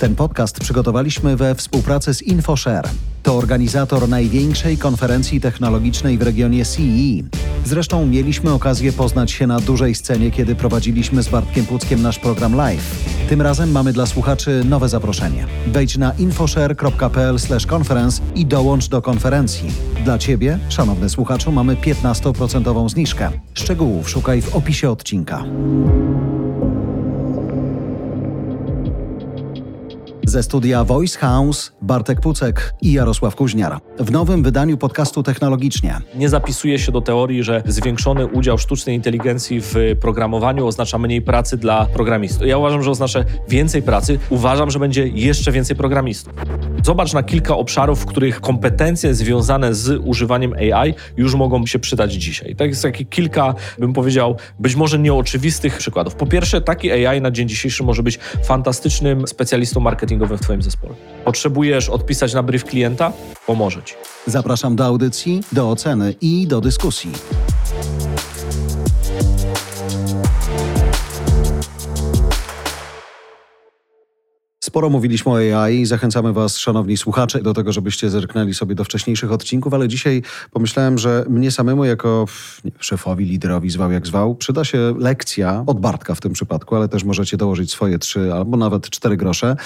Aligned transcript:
Ten 0.00 0.14
podcast 0.14 0.60
przygotowaliśmy 0.60 1.36
we 1.36 1.54
współpracy 1.54 2.14
z 2.14 2.22
InfoShare. 2.22 2.88
To 3.22 3.36
organizator 3.36 4.08
największej 4.08 4.78
konferencji 4.78 5.40
technologicznej 5.40 6.18
w 6.18 6.22
regionie 6.22 6.64
CE. 6.64 7.28
Zresztą 7.64 8.06
mieliśmy 8.06 8.52
okazję 8.52 8.92
poznać 8.92 9.30
się 9.30 9.46
na 9.46 9.60
dużej 9.60 9.94
scenie, 9.94 10.30
kiedy 10.30 10.54
prowadziliśmy 10.54 11.22
z 11.22 11.28
Bartkiem 11.28 11.66
Puckiem 11.66 12.02
nasz 12.02 12.18
program 12.18 12.54
live. 12.54 13.04
Tym 13.28 13.42
razem 13.42 13.70
mamy 13.70 13.92
dla 13.92 14.06
słuchaczy 14.06 14.62
nowe 14.64 14.88
zaproszenie. 14.88 15.46
Wejdź 15.66 15.96
na 15.96 16.12
infoshare.pl/conference 16.12 18.22
i 18.34 18.46
dołącz 18.46 18.88
do 18.88 19.02
konferencji. 19.02 19.70
Dla 20.04 20.18
Ciebie, 20.18 20.58
szanowny 20.68 21.08
słuchaczu, 21.08 21.52
mamy 21.52 21.76
15% 21.76 22.88
zniżkę. 22.88 23.30
Szczegółów 23.54 24.10
szukaj 24.10 24.42
w 24.42 24.56
opisie 24.56 24.90
odcinka. 24.90 25.44
Ze 30.28 30.42
studia 30.42 30.84
Voice 30.84 31.18
House 31.18 31.72
Bartek 31.82 32.20
Pucek 32.20 32.74
i 32.80 32.92
Jarosław 32.92 33.36
Kuźniar. 33.36 33.78
W 33.98 34.10
nowym 34.10 34.42
wydaniu 34.42 34.76
podcastu 34.78 35.22
Technologicznie. 35.22 36.00
Nie 36.14 36.28
zapisuje 36.28 36.78
się 36.78 36.92
do 36.92 37.00
teorii, 37.00 37.42
że 37.42 37.62
zwiększony 37.66 38.26
udział 38.26 38.58
sztucznej 38.58 38.96
inteligencji 38.96 39.60
w 39.60 39.74
programowaniu 40.00 40.66
oznacza 40.66 40.98
mniej 40.98 41.22
pracy 41.22 41.56
dla 41.56 41.86
programistów. 41.86 42.46
Ja 42.46 42.58
uważam, 42.58 42.82
że 42.82 42.90
oznacza 42.90 43.24
więcej 43.48 43.82
pracy. 43.82 44.18
Uważam, 44.30 44.70
że 44.70 44.78
będzie 44.78 45.08
jeszcze 45.08 45.52
więcej 45.52 45.76
programistów. 45.76 46.32
Zobacz 46.84 47.12
na 47.12 47.22
kilka 47.22 47.56
obszarów, 47.56 48.02
w 48.02 48.06
których 48.06 48.40
kompetencje 48.40 49.14
związane 49.14 49.74
z 49.74 50.00
używaniem 50.04 50.52
AI 50.52 50.94
już 51.16 51.34
mogą 51.34 51.66
się 51.66 51.78
przydać 51.78 52.12
dzisiaj. 52.12 52.56
Tak 52.56 52.68
jest 52.68 52.82
takie 52.82 53.04
kilka, 53.04 53.54
bym 53.78 53.92
powiedział, 53.92 54.36
być 54.58 54.76
może 54.76 54.98
nieoczywistych 54.98 55.78
przykładów. 55.78 56.14
Po 56.14 56.26
pierwsze, 56.26 56.60
taki 56.60 56.92
AI 56.92 57.20
na 57.20 57.30
dzień 57.30 57.48
dzisiejszy 57.48 57.84
może 57.84 58.02
być 58.02 58.18
fantastycznym 58.44 59.26
specjalistą 59.26 59.80
marketingowym 60.18 60.38
w 60.38 60.40
Twoim 60.40 60.62
zespole. 60.62 60.94
Potrzebujesz 61.24 61.88
odpisać 61.88 62.34
na 62.34 62.42
brief 62.42 62.64
klienta? 62.64 63.12
Pomoże 63.46 63.82
Ci. 63.82 63.94
Zapraszam 64.26 64.76
do 64.76 64.84
audycji, 64.84 65.40
do 65.52 65.70
oceny 65.70 66.14
i 66.20 66.46
do 66.46 66.60
dyskusji. 66.60 67.12
Sporo 74.78 74.90
mówiliśmy 74.90 75.32
o 75.32 75.64
AI 75.64 75.80
i 75.80 75.86
zachęcamy 75.86 76.32
Was, 76.32 76.58
szanowni 76.58 76.96
słuchacze, 76.96 77.42
do 77.42 77.54
tego, 77.54 77.72
żebyście 77.72 78.10
zerknęli 78.10 78.54
sobie 78.54 78.74
do 78.74 78.84
wcześniejszych 78.84 79.32
odcinków, 79.32 79.74
ale 79.74 79.88
dzisiaj 79.88 80.22
pomyślałem, 80.50 80.98
że 80.98 81.24
mnie 81.28 81.50
samemu 81.50 81.84
jako 81.84 82.26
nie, 82.64 82.70
szefowi, 82.78 83.24
liderowi, 83.24 83.70
zwał 83.70 83.92
jak 83.92 84.06
zwał, 84.06 84.34
przyda 84.34 84.64
się 84.64 84.94
lekcja 84.98 85.64
od 85.66 85.80
Bartka 85.80 86.14
w 86.14 86.20
tym 86.20 86.32
przypadku, 86.32 86.76
ale 86.76 86.88
też 86.88 87.04
możecie 87.04 87.36
dołożyć 87.36 87.70
swoje 87.70 87.98
trzy 87.98 88.32
albo 88.34 88.56
nawet 88.56 88.90
cztery 88.90 89.16
grosze. 89.16 89.56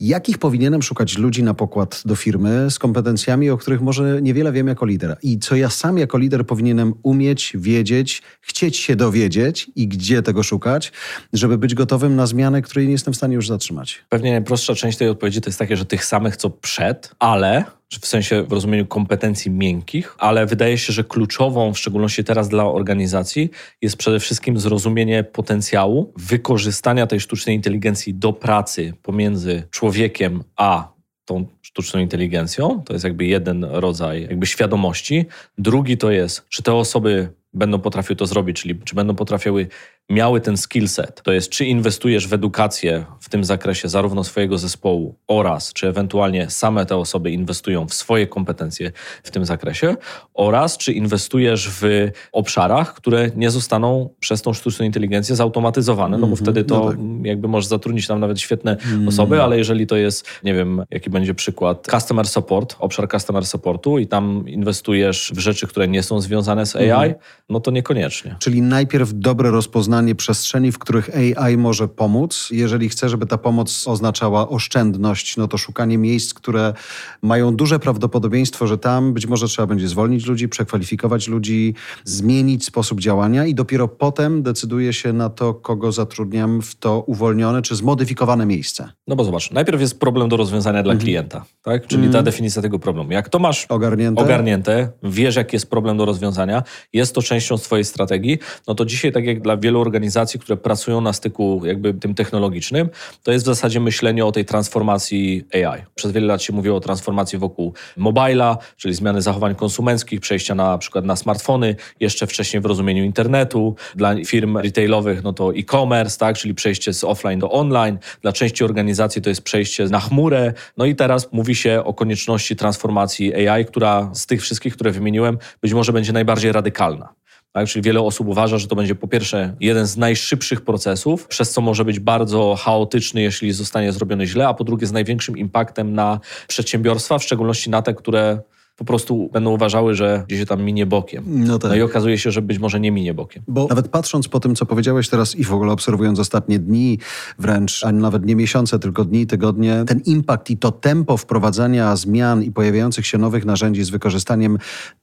Jakich 0.00 0.38
powinienem 0.38 0.82
szukać 0.82 1.18
ludzi 1.18 1.42
na 1.42 1.54
pokład 1.54 2.02
do 2.04 2.16
firmy 2.16 2.70
z 2.70 2.78
kompetencjami, 2.78 3.50
o 3.50 3.56
których 3.56 3.80
może 3.80 4.22
niewiele 4.22 4.52
wiem 4.52 4.66
jako 4.66 4.86
lider 4.86 5.16
i 5.22 5.38
co 5.38 5.56
ja 5.56 5.70
sam 5.70 5.98
jako 5.98 6.18
lider 6.18 6.46
powinienem 6.46 6.94
umieć, 7.02 7.52
wiedzieć, 7.54 8.22
chcieć 8.40 8.76
się 8.76 8.96
dowiedzieć 8.96 9.70
i 9.76 9.88
gdzie 9.88 10.22
tego 10.22 10.42
szukać, 10.42 10.92
żeby 11.32 11.58
być 11.58 11.74
gotowym 11.74 12.16
na 12.16 12.26
zmianę, 12.26 12.62
której 12.62 12.86
nie 12.86 12.92
jestem 12.92 13.14
w 13.14 13.16
stanie 13.16 13.34
już 13.34 13.48
zatrzymać. 13.48 14.04
Pewnie 14.08 14.42
najprostsza 14.52 14.74
część 14.74 14.98
tej 14.98 15.08
odpowiedzi 15.08 15.40
to 15.40 15.48
jest 15.48 15.58
takie, 15.58 15.76
że 15.76 15.84
tych 15.84 16.04
samych 16.04 16.36
co 16.36 16.50
przed, 16.50 17.14
ale 17.18 17.64
w 18.00 18.06
sensie 18.06 18.42
w 18.42 18.52
rozumieniu 18.52 18.86
kompetencji 18.86 19.50
miękkich, 19.50 20.16
ale 20.18 20.46
wydaje 20.46 20.78
się, 20.78 20.92
że 20.92 21.04
kluczową, 21.04 21.72
w 21.72 21.78
szczególności 21.78 22.24
teraz 22.24 22.48
dla 22.48 22.64
organizacji, 22.64 23.50
jest 23.82 23.96
przede 23.96 24.20
wszystkim 24.20 24.58
zrozumienie 24.58 25.24
potencjału 25.24 26.12
wykorzystania 26.16 27.06
tej 27.06 27.20
sztucznej 27.20 27.56
inteligencji 27.56 28.14
do 28.14 28.32
pracy 28.32 28.92
pomiędzy 29.02 29.62
człowiekiem 29.70 30.44
a 30.56 30.92
tą 31.24 31.46
sztuczną 31.62 32.00
inteligencją. 32.00 32.82
To 32.84 32.92
jest 32.92 33.04
jakby 33.04 33.24
jeden 33.24 33.64
rodzaj 33.64 34.22
jakby 34.22 34.46
świadomości. 34.46 35.26
Drugi 35.58 35.96
to 35.96 36.10
jest, 36.10 36.48
czy 36.48 36.62
te 36.62 36.74
osoby 36.74 37.28
będą 37.54 37.78
potrafiły 37.78 38.16
to 38.16 38.26
zrobić, 38.26 38.60
czyli 38.60 38.80
czy 38.84 38.94
będą 38.94 39.14
potrafiły 39.14 39.68
miały 40.10 40.40
ten 40.40 40.56
skill 40.56 40.88
set, 40.88 41.22
to 41.22 41.32
jest 41.32 41.50
czy 41.50 41.64
inwestujesz 41.64 42.28
w 42.28 42.32
edukację 42.32 43.04
w 43.20 43.28
tym 43.28 43.44
zakresie 43.44 43.88
zarówno 43.88 44.24
swojego 44.24 44.58
zespołu 44.58 45.14
oraz 45.28 45.72
czy 45.72 45.88
ewentualnie 45.88 46.50
same 46.50 46.86
te 46.86 46.96
osoby 46.96 47.30
inwestują 47.30 47.86
w 47.86 47.94
swoje 47.94 48.26
kompetencje 48.26 48.92
w 49.22 49.30
tym 49.30 49.44
zakresie 49.44 49.96
oraz 50.34 50.78
czy 50.78 50.92
inwestujesz 50.92 51.68
w 51.70 52.10
obszarach, 52.32 52.94
które 52.94 53.30
nie 53.36 53.50
zostaną 53.50 54.08
przez 54.20 54.42
tą 54.42 54.52
sztuczną 54.52 54.86
inteligencję 54.86 55.36
zautomatyzowane, 55.36 56.18
no 56.18 56.26
bo 56.26 56.32
mhm. 56.32 56.44
wtedy 56.44 56.64
to 56.64 56.84
no 56.84 56.90
tak. 56.90 56.98
jakby 57.22 57.48
możesz 57.48 57.68
zatrudnić 57.68 58.06
tam 58.06 58.20
nawet 58.20 58.40
świetne 58.40 58.76
mm. 58.76 59.08
osoby, 59.08 59.42
ale 59.42 59.58
jeżeli 59.58 59.86
to 59.86 59.96
jest, 59.96 60.26
nie 60.44 60.54
wiem, 60.54 60.82
jaki 60.90 61.10
będzie 61.10 61.34
przykład, 61.34 61.88
customer 61.90 62.28
support, 62.28 62.76
obszar 62.78 63.08
customer 63.08 63.46
supportu 63.46 63.98
i 63.98 64.06
tam 64.06 64.48
inwestujesz 64.48 65.32
w 65.34 65.38
rzeczy, 65.38 65.66
które 65.66 65.88
nie 65.88 66.02
są 66.02 66.20
związane 66.20 66.66
z 66.66 66.76
AI, 66.76 66.90
mm. 66.90 67.14
no 67.48 67.60
to 67.60 67.70
niekoniecznie. 67.70 68.36
Czyli 68.38 68.62
najpierw 68.62 69.10
dobre 69.14 69.50
rozpoznanie 69.50 70.01
poznanie 70.02 70.14
przestrzeni, 70.14 70.72
w 70.72 70.78
których 70.78 71.10
AI 71.16 71.56
może 71.56 71.88
pomóc. 71.88 72.48
Jeżeli 72.50 72.88
chcę, 72.88 73.08
żeby 73.08 73.26
ta 73.26 73.38
pomoc 73.38 73.88
oznaczała 73.88 74.48
oszczędność, 74.48 75.36
no 75.36 75.48
to 75.48 75.58
szukanie 75.58 75.98
miejsc, 75.98 76.34
które 76.34 76.74
mają 77.22 77.56
duże 77.56 77.78
prawdopodobieństwo, 77.78 78.66
że 78.66 78.78
tam 78.78 79.12
być 79.12 79.26
może 79.26 79.46
trzeba 79.46 79.66
będzie 79.66 79.88
zwolnić 79.88 80.26
ludzi, 80.26 80.48
przekwalifikować 80.48 81.28
ludzi, 81.28 81.74
zmienić 82.04 82.64
sposób 82.64 83.00
działania 83.00 83.46
i 83.46 83.54
dopiero 83.54 83.88
potem 83.88 84.42
decyduję 84.42 84.92
się 84.92 85.12
na 85.12 85.30
to, 85.30 85.54
kogo 85.54 85.92
zatrudniam 85.92 86.62
w 86.62 86.74
to 86.74 87.00
uwolnione 87.06 87.62
czy 87.62 87.76
zmodyfikowane 87.76 88.46
miejsce. 88.46 88.92
No 89.06 89.16
bo 89.16 89.24
zobacz, 89.24 89.50
najpierw 89.50 89.80
jest 89.80 90.00
problem 90.00 90.28
do 90.28 90.36
rozwiązania 90.36 90.82
dla 90.82 90.92
mhm. 90.92 91.04
klienta, 91.04 91.44
tak? 91.62 91.86
Czyli 91.86 92.02
ta 92.02 92.06
mhm. 92.06 92.24
definicja 92.24 92.62
tego 92.62 92.78
problemu. 92.78 93.12
Jak 93.12 93.28
to 93.28 93.38
masz 93.38 93.66
ogarnięte? 93.66 94.22
ogarnięte, 94.22 94.88
wiesz 95.02 95.36
jaki 95.36 95.56
jest 95.56 95.70
problem 95.70 95.96
do 95.96 96.04
rozwiązania, 96.04 96.62
jest 96.92 97.14
to 97.14 97.22
częścią 97.22 97.58
swojej 97.58 97.84
strategii, 97.84 98.38
no 98.68 98.74
to 98.74 98.84
dzisiaj 98.84 99.12
tak 99.12 99.24
jak 99.24 99.40
dla 99.42 99.56
wielu 99.56 99.81
organizacji, 99.82 100.40
które 100.40 100.56
pracują 100.56 101.00
na 101.00 101.12
styku 101.12 101.62
jakby 101.64 101.94
tym 101.94 102.14
technologicznym, 102.14 102.88
to 103.22 103.32
jest 103.32 103.44
w 103.44 103.46
zasadzie 103.46 103.80
myślenie 103.80 104.26
o 104.26 104.32
tej 104.32 104.44
transformacji 104.44 105.44
AI. 105.54 105.82
Przez 105.94 106.12
wiele 106.12 106.26
lat 106.26 106.42
się 106.42 106.52
mówiło 106.52 106.76
o 106.76 106.80
transformacji 106.80 107.38
wokół 107.38 107.74
mobila, 107.96 108.58
czyli 108.76 108.94
zmiany 108.94 109.22
zachowań 109.22 109.54
konsumenckich, 109.54 110.20
przejścia 110.20 110.54
na, 110.54 110.78
przykład 110.78 111.04
na 111.04 111.16
smartfony, 111.16 111.76
jeszcze 112.00 112.26
wcześniej 112.26 112.60
w 112.60 112.66
rozumieniu 112.66 113.04
internetu. 113.04 113.76
Dla 113.94 114.14
firm 114.24 114.56
retailowych 114.56 115.22
no 115.22 115.32
to 115.32 115.54
e-commerce, 115.54 116.18
tak, 116.18 116.36
czyli 116.36 116.54
przejście 116.54 116.92
z 116.94 117.04
offline 117.04 117.38
do 117.38 117.50
online. 117.50 117.98
Dla 118.22 118.32
części 118.32 118.64
organizacji 118.64 119.22
to 119.22 119.28
jest 119.28 119.42
przejście 119.42 119.84
na 119.84 120.00
chmurę. 120.00 120.52
No 120.76 120.84
i 120.84 120.94
teraz 120.94 121.32
mówi 121.32 121.54
się 121.54 121.84
o 121.84 121.94
konieczności 121.94 122.56
transformacji 122.56 123.48
AI, 123.48 123.64
która 123.64 124.10
z 124.14 124.26
tych 124.26 124.42
wszystkich, 124.42 124.74
które 124.74 124.90
wymieniłem, 124.90 125.38
być 125.62 125.72
może 125.72 125.92
będzie 125.92 126.12
najbardziej 126.12 126.52
radykalna. 126.52 127.14
Tak? 127.52 127.68
Czyli 127.68 127.82
wiele 127.82 128.00
osób 128.00 128.28
uważa, 128.28 128.58
że 128.58 128.68
to 128.68 128.76
będzie 128.76 128.94
po 128.94 129.08
pierwsze 129.08 129.54
jeden 129.60 129.86
z 129.86 129.96
najszybszych 129.96 130.60
procesów, 130.60 131.26
przez 131.26 131.50
co 131.50 131.60
może 131.60 131.84
być 131.84 132.00
bardzo 132.00 132.56
chaotyczny, 132.60 133.22
jeśli 133.22 133.52
zostanie 133.52 133.92
zrobiony 133.92 134.26
źle, 134.26 134.48
a 134.48 134.54
po 134.54 134.64
drugie 134.64 134.86
z 134.86 134.92
największym 134.92 135.38
impaktem 135.38 135.94
na 135.94 136.20
przedsiębiorstwa, 136.48 137.18
w 137.18 137.24
szczególności 137.24 137.70
na 137.70 137.82
te, 137.82 137.94
które 137.94 138.38
po 138.76 138.84
prostu 138.84 139.30
będą 139.32 139.50
uważały, 139.50 139.94
że 139.94 140.24
gdzieś 140.28 140.46
tam 140.46 140.62
minie 140.62 140.86
bokiem. 140.86 141.24
No, 141.26 141.58
tak. 141.58 141.70
no 141.70 141.76
i 141.76 141.82
okazuje 141.82 142.18
się, 142.18 142.30
że 142.30 142.42
być 142.42 142.58
może 142.58 142.80
nie 142.80 142.92
minie 142.92 143.14
bokiem. 143.14 143.42
Bo 143.48 143.66
nawet 143.66 143.88
patrząc 143.88 144.28
po 144.28 144.40
tym, 144.40 144.54
co 144.54 144.66
powiedziałeś 144.66 145.08
teraz 145.08 145.36
i 145.36 145.44
w 145.44 145.52
ogóle 145.52 145.72
obserwując 145.72 146.18
ostatnie 146.18 146.58
dni, 146.58 146.98
wręcz, 147.38 147.84
a 147.84 147.92
nawet 147.92 148.26
nie 148.26 148.36
miesiące, 148.36 148.78
tylko 148.78 149.04
dni, 149.04 149.26
tygodnie, 149.26 149.84
ten 149.86 150.00
impact 150.00 150.50
i 150.50 150.56
to 150.56 150.72
tempo 150.72 151.16
wprowadzania 151.16 151.96
zmian 151.96 152.42
i 152.42 152.52
pojawiających 152.52 153.06
się 153.06 153.18
nowych 153.18 153.44
narzędzi 153.44 153.84
z 153.84 153.90
wykorzystaniem 153.90 154.58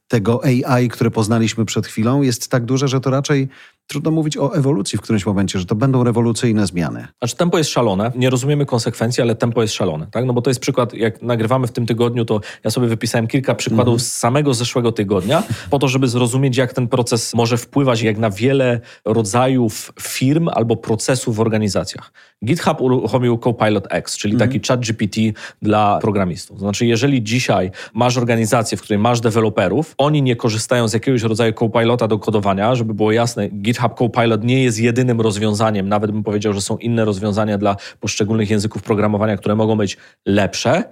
tego 0.08 0.40
AI, 0.44 0.88
które 0.88 1.10
poznaliśmy 1.10 1.64
przed 1.64 1.86
chwilą, 1.86 2.22
jest 2.22 2.48
tak 2.48 2.64
duże, 2.64 2.88
że 2.88 3.00
to 3.00 3.10
raczej 3.10 3.48
trudno 3.90 4.10
mówić 4.10 4.36
o 4.36 4.54
ewolucji 4.54 4.98
w 4.98 5.00
którymś 5.00 5.26
momencie, 5.26 5.58
że 5.58 5.66
to 5.66 5.74
będą 5.74 6.04
rewolucyjne 6.04 6.66
zmiany. 6.66 7.06
Znaczy 7.18 7.36
tempo 7.36 7.58
jest 7.58 7.70
szalone, 7.70 8.12
nie 8.14 8.30
rozumiemy 8.30 8.66
konsekwencji, 8.66 9.22
ale 9.22 9.34
tempo 9.34 9.62
jest 9.62 9.74
szalone, 9.74 10.06
tak? 10.10 10.24
No 10.24 10.32
bo 10.32 10.42
to 10.42 10.50
jest 10.50 10.60
przykład, 10.60 10.94
jak 10.94 11.22
nagrywamy 11.22 11.66
w 11.66 11.72
tym 11.72 11.86
tygodniu, 11.86 12.24
to 12.24 12.40
ja 12.64 12.70
sobie 12.70 12.86
wypisałem 12.86 13.26
kilka 13.26 13.54
przykładów 13.54 13.92
mm 13.92 13.98
-hmm. 13.98 14.02
z 14.02 14.12
samego 14.12 14.54
zeszłego 14.54 14.92
tygodnia, 14.92 15.42
po 15.70 15.78
to, 15.78 15.88
żeby 15.88 16.08
zrozumieć, 16.08 16.56
jak 16.56 16.72
ten 16.72 16.88
proces 16.88 17.34
może 17.34 17.56
wpływać, 17.56 18.02
jak 18.02 18.18
na 18.18 18.30
wiele 18.30 18.80
rodzajów 19.04 19.92
firm 20.00 20.48
albo 20.48 20.76
procesów 20.76 21.36
w 21.36 21.40
organizacjach. 21.40 22.12
GitHub 22.44 22.80
uruchomił 22.80 23.38
Copilot 23.38 23.86
X, 23.90 24.16
czyli 24.16 24.34
mm 24.34 24.48
-hmm. 24.48 24.52
taki 24.52 24.68
chat 24.68 24.80
GPT 24.80 25.20
dla 25.62 25.98
programistów. 25.98 26.56
To 26.56 26.60
znaczy, 26.60 26.86
jeżeli 26.86 27.22
dzisiaj 27.22 27.70
masz 27.94 28.16
organizację, 28.16 28.78
w 28.78 28.82
której 28.82 28.98
masz 28.98 29.20
deweloperów, 29.20 29.94
oni 29.98 30.22
nie 30.22 30.36
korzystają 30.36 30.88
z 30.88 30.92
jakiegoś 30.92 31.22
rodzaju 31.22 31.52
Copilota 31.52 32.08
do 32.08 32.18
kodowania, 32.18 32.74
żeby 32.74 32.94
było 32.94 33.12
jasne, 33.12 33.48
GitHub 33.48 33.94
Copilot 33.94 34.44
nie 34.44 34.64
jest 34.64 34.78
jedynym 34.78 35.20
rozwiązaniem, 35.20 35.88
nawet 35.88 36.10
bym 36.10 36.22
powiedział, 36.22 36.52
że 36.52 36.60
są 36.60 36.76
inne 36.76 37.04
rozwiązania 37.04 37.58
dla 37.58 37.76
poszczególnych 38.00 38.50
języków 38.50 38.82
programowania, 38.82 39.36
które 39.36 39.54
mogą 39.54 39.76
być 39.76 39.96
lepsze, 40.26 40.84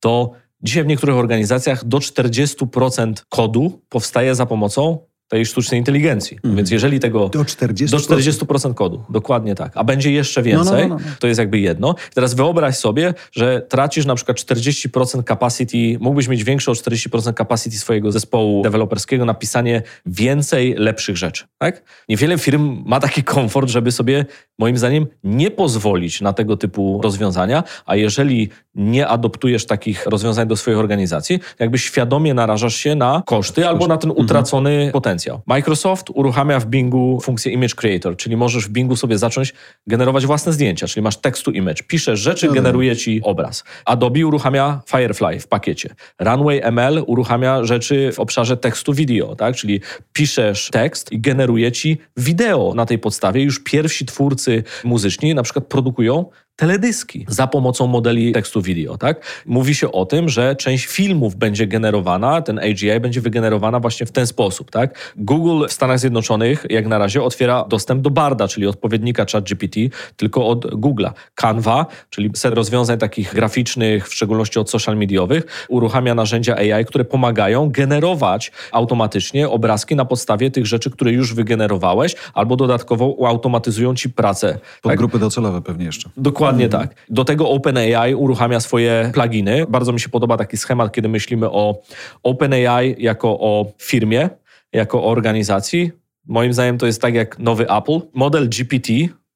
to 0.00 0.30
dzisiaj 0.62 0.84
w 0.84 0.86
niektórych 0.86 1.16
organizacjach 1.16 1.84
do 1.84 1.98
40% 1.98 3.12
kodu 3.28 3.82
powstaje 3.88 4.34
za 4.34 4.46
pomocą 4.46 4.98
tej 5.32 5.46
sztucznej 5.46 5.78
inteligencji. 5.78 6.38
Mm. 6.44 6.56
Więc 6.56 6.70
jeżeli 6.70 7.00
tego... 7.00 7.28
Do 7.28 7.38
40%? 7.38 7.90
Do 7.90 7.96
40% 7.96 8.74
kodu, 8.74 9.04
dokładnie 9.08 9.54
tak. 9.54 9.72
A 9.74 9.84
będzie 9.84 10.12
jeszcze 10.12 10.42
więcej, 10.42 10.88
no, 10.88 10.88
no, 10.88 11.04
no, 11.04 11.10
to 11.18 11.26
jest 11.26 11.38
jakby 11.38 11.58
jedno. 11.58 11.94
Teraz 12.14 12.34
wyobraź 12.34 12.76
sobie, 12.76 13.14
że 13.32 13.60
tracisz 13.60 14.06
na 14.06 14.14
przykład 14.14 14.36
40% 14.36 15.24
capacity, 15.28 15.98
mógłbyś 16.00 16.28
mieć 16.28 16.44
większe 16.44 16.70
o 16.70 16.74
40% 16.74 17.34
capacity 17.34 17.76
swojego 17.76 18.12
zespołu 18.12 18.62
deweloperskiego 18.62 19.24
na 19.24 19.34
pisanie 19.34 19.82
więcej, 20.06 20.74
lepszych 20.78 21.16
rzeczy. 21.16 21.44
Tak? 21.58 21.82
Niewiele 22.08 22.38
firm 22.38 22.82
ma 22.86 23.00
taki 23.00 23.24
komfort, 23.34 23.68
żeby 23.68 23.92
sobie, 23.92 24.26
moim 24.58 24.78
zdaniem, 24.78 25.06
nie 25.24 25.50
pozwolić 25.50 26.20
na 26.20 26.32
tego 26.32 26.56
typu 26.56 27.00
rozwiązania, 27.02 27.64
a 27.86 27.96
jeżeli 27.96 28.50
nie 28.74 29.08
adoptujesz 29.08 29.66
takich 29.66 30.06
rozwiązań 30.06 30.48
do 30.48 30.56
swojej 30.56 30.80
organizacji, 30.80 31.40
jakby 31.58 31.78
świadomie 31.78 32.34
narażasz 32.34 32.74
się 32.74 32.94
na 32.94 33.22
koszty 33.26 33.68
albo 33.68 33.86
na 33.86 33.96
ten 33.96 34.10
mhm. 34.10 34.26
utracony 34.26 34.70
mhm. 34.70 34.92
potencjał. 34.92 35.21
Microsoft 35.46 36.10
uruchamia 36.10 36.60
w 36.60 36.66
Bingu 36.66 37.20
funkcję 37.22 37.52
Image 37.52 37.74
Creator, 37.74 38.16
czyli 38.16 38.36
możesz 38.36 38.66
w 38.66 38.68
Bingu 38.68 38.96
sobie 38.96 39.18
zacząć 39.18 39.54
generować 39.86 40.26
własne 40.26 40.52
zdjęcia, 40.52 40.86
czyli 40.86 41.04
masz 41.04 41.16
text 41.16 41.44
to 41.44 41.50
image, 41.50 41.82
piszesz 41.82 42.20
rzeczy, 42.20 42.46
no 42.46 42.52
generuje 42.52 42.96
ci 42.96 43.20
obraz. 43.22 43.64
Adobe 43.84 44.26
uruchamia 44.26 44.80
Firefly 44.86 45.40
w 45.40 45.48
pakiecie. 45.48 45.94
Runway 46.20 46.60
ML 46.62 47.04
uruchamia 47.06 47.64
rzeczy 47.64 48.12
w 48.12 48.20
obszarze 48.20 48.56
tekstu 48.56 48.92
video, 48.92 49.36
tak? 49.36 49.56
czyli 49.56 49.80
piszesz 50.12 50.70
tekst 50.72 51.12
i 51.12 51.20
generuje 51.20 51.72
ci 51.72 51.98
wideo 52.16 52.72
na 52.74 52.86
tej 52.86 52.98
podstawie. 52.98 53.42
Już 53.42 53.64
pierwsi 53.64 54.06
twórcy 54.06 54.64
muzyczni 54.84 55.34
na 55.34 55.42
przykład 55.42 55.66
produkują 55.66 56.26
teledyski 56.56 57.26
za 57.28 57.46
pomocą 57.46 57.86
modeli 57.86 58.32
tekstu 58.32 58.62
wideo, 58.62 58.98
tak? 58.98 59.42
Mówi 59.46 59.74
się 59.74 59.92
o 59.92 60.06
tym, 60.06 60.28
że 60.28 60.56
część 60.56 60.86
filmów 60.86 61.36
będzie 61.36 61.66
generowana, 61.66 62.42
ten 62.42 62.58
AGI 62.58 63.00
będzie 63.00 63.20
wygenerowana 63.20 63.80
właśnie 63.80 64.06
w 64.06 64.12
ten 64.12 64.26
sposób, 64.26 64.70
tak? 64.70 65.12
Google 65.16 65.66
w 65.68 65.72
Stanach 65.72 65.98
Zjednoczonych 65.98 66.66
jak 66.70 66.86
na 66.86 66.98
razie 66.98 67.22
otwiera 67.22 67.64
dostęp 67.68 68.02
do 68.02 68.10
Barda, 68.10 68.48
czyli 68.48 68.66
odpowiednika 68.66 69.26
ChatGPT, 69.32 69.76
tylko 70.16 70.46
od 70.46 70.66
Google'a. 70.66 71.10
Canva, 71.34 71.86
czyli 72.10 72.30
set 72.34 72.54
rozwiązań 72.54 72.98
takich 72.98 73.34
graficznych, 73.34 74.08
w 74.08 74.14
szczególności 74.14 74.58
od 74.58 74.70
social 74.70 74.96
mediowych, 74.96 75.66
uruchamia 75.68 76.14
narzędzia 76.14 76.56
AI, 76.56 76.84
które 76.84 77.04
pomagają 77.04 77.70
generować 77.70 78.52
automatycznie 78.72 79.48
obrazki 79.48 79.96
na 79.96 80.04
podstawie 80.04 80.50
tych 80.50 80.66
rzeczy, 80.66 80.90
które 80.90 81.12
już 81.12 81.34
wygenerowałeś, 81.34 82.16
albo 82.34 82.56
dodatkowo 82.56 83.16
automatyzują 83.26 83.94
ci 83.94 84.10
pracę. 84.10 84.58
Pod 84.82 84.90
tak? 84.90 84.98
grupy 84.98 85.18
docelowe 85.18 85.62
pewnie 85.62 85.84
jeszcze. 85.84 86.10
Dokładnie 86.16 86.41
Dokładnie 86.42 86.64
mhm. 86.64 86.82
tak. 86.82 86.96
Do 87.08 87.24
tego 87.24 87.50
OpenAI 87.50 88.14
uruchamia 88.14 88.60
swoje 88.60 89.10
pluginy. 89.14 89.66
Bardzo 89.68 89.92
mi 89.92 90.00
się 90.00 90.08
podoba 90.08 90.36
taki 90.36 90.56
schemat, 90.56 90.92
kiedy 90.92 91.08
myślimy 91.08 91.50
o 91.50 91.82
OpenAI 92.22 92.94
jako 92.98 93.28
o 93.40 93.72
firmie, 93.78 94.30
jako 94.72 95.02
o 95.02 95.06
organizacji. 95.06 95.90
Moim 96.26 96.52
zdaniem 96.52 96.78
to 96.78 96.86
jest 96.86 97.02
tak 97.02 97.14
jak 97.14 97.38
nowy 97.38 97.70
Apple. 97.70 98.00
Model 98.14 98.48
GPT 98.48 98.88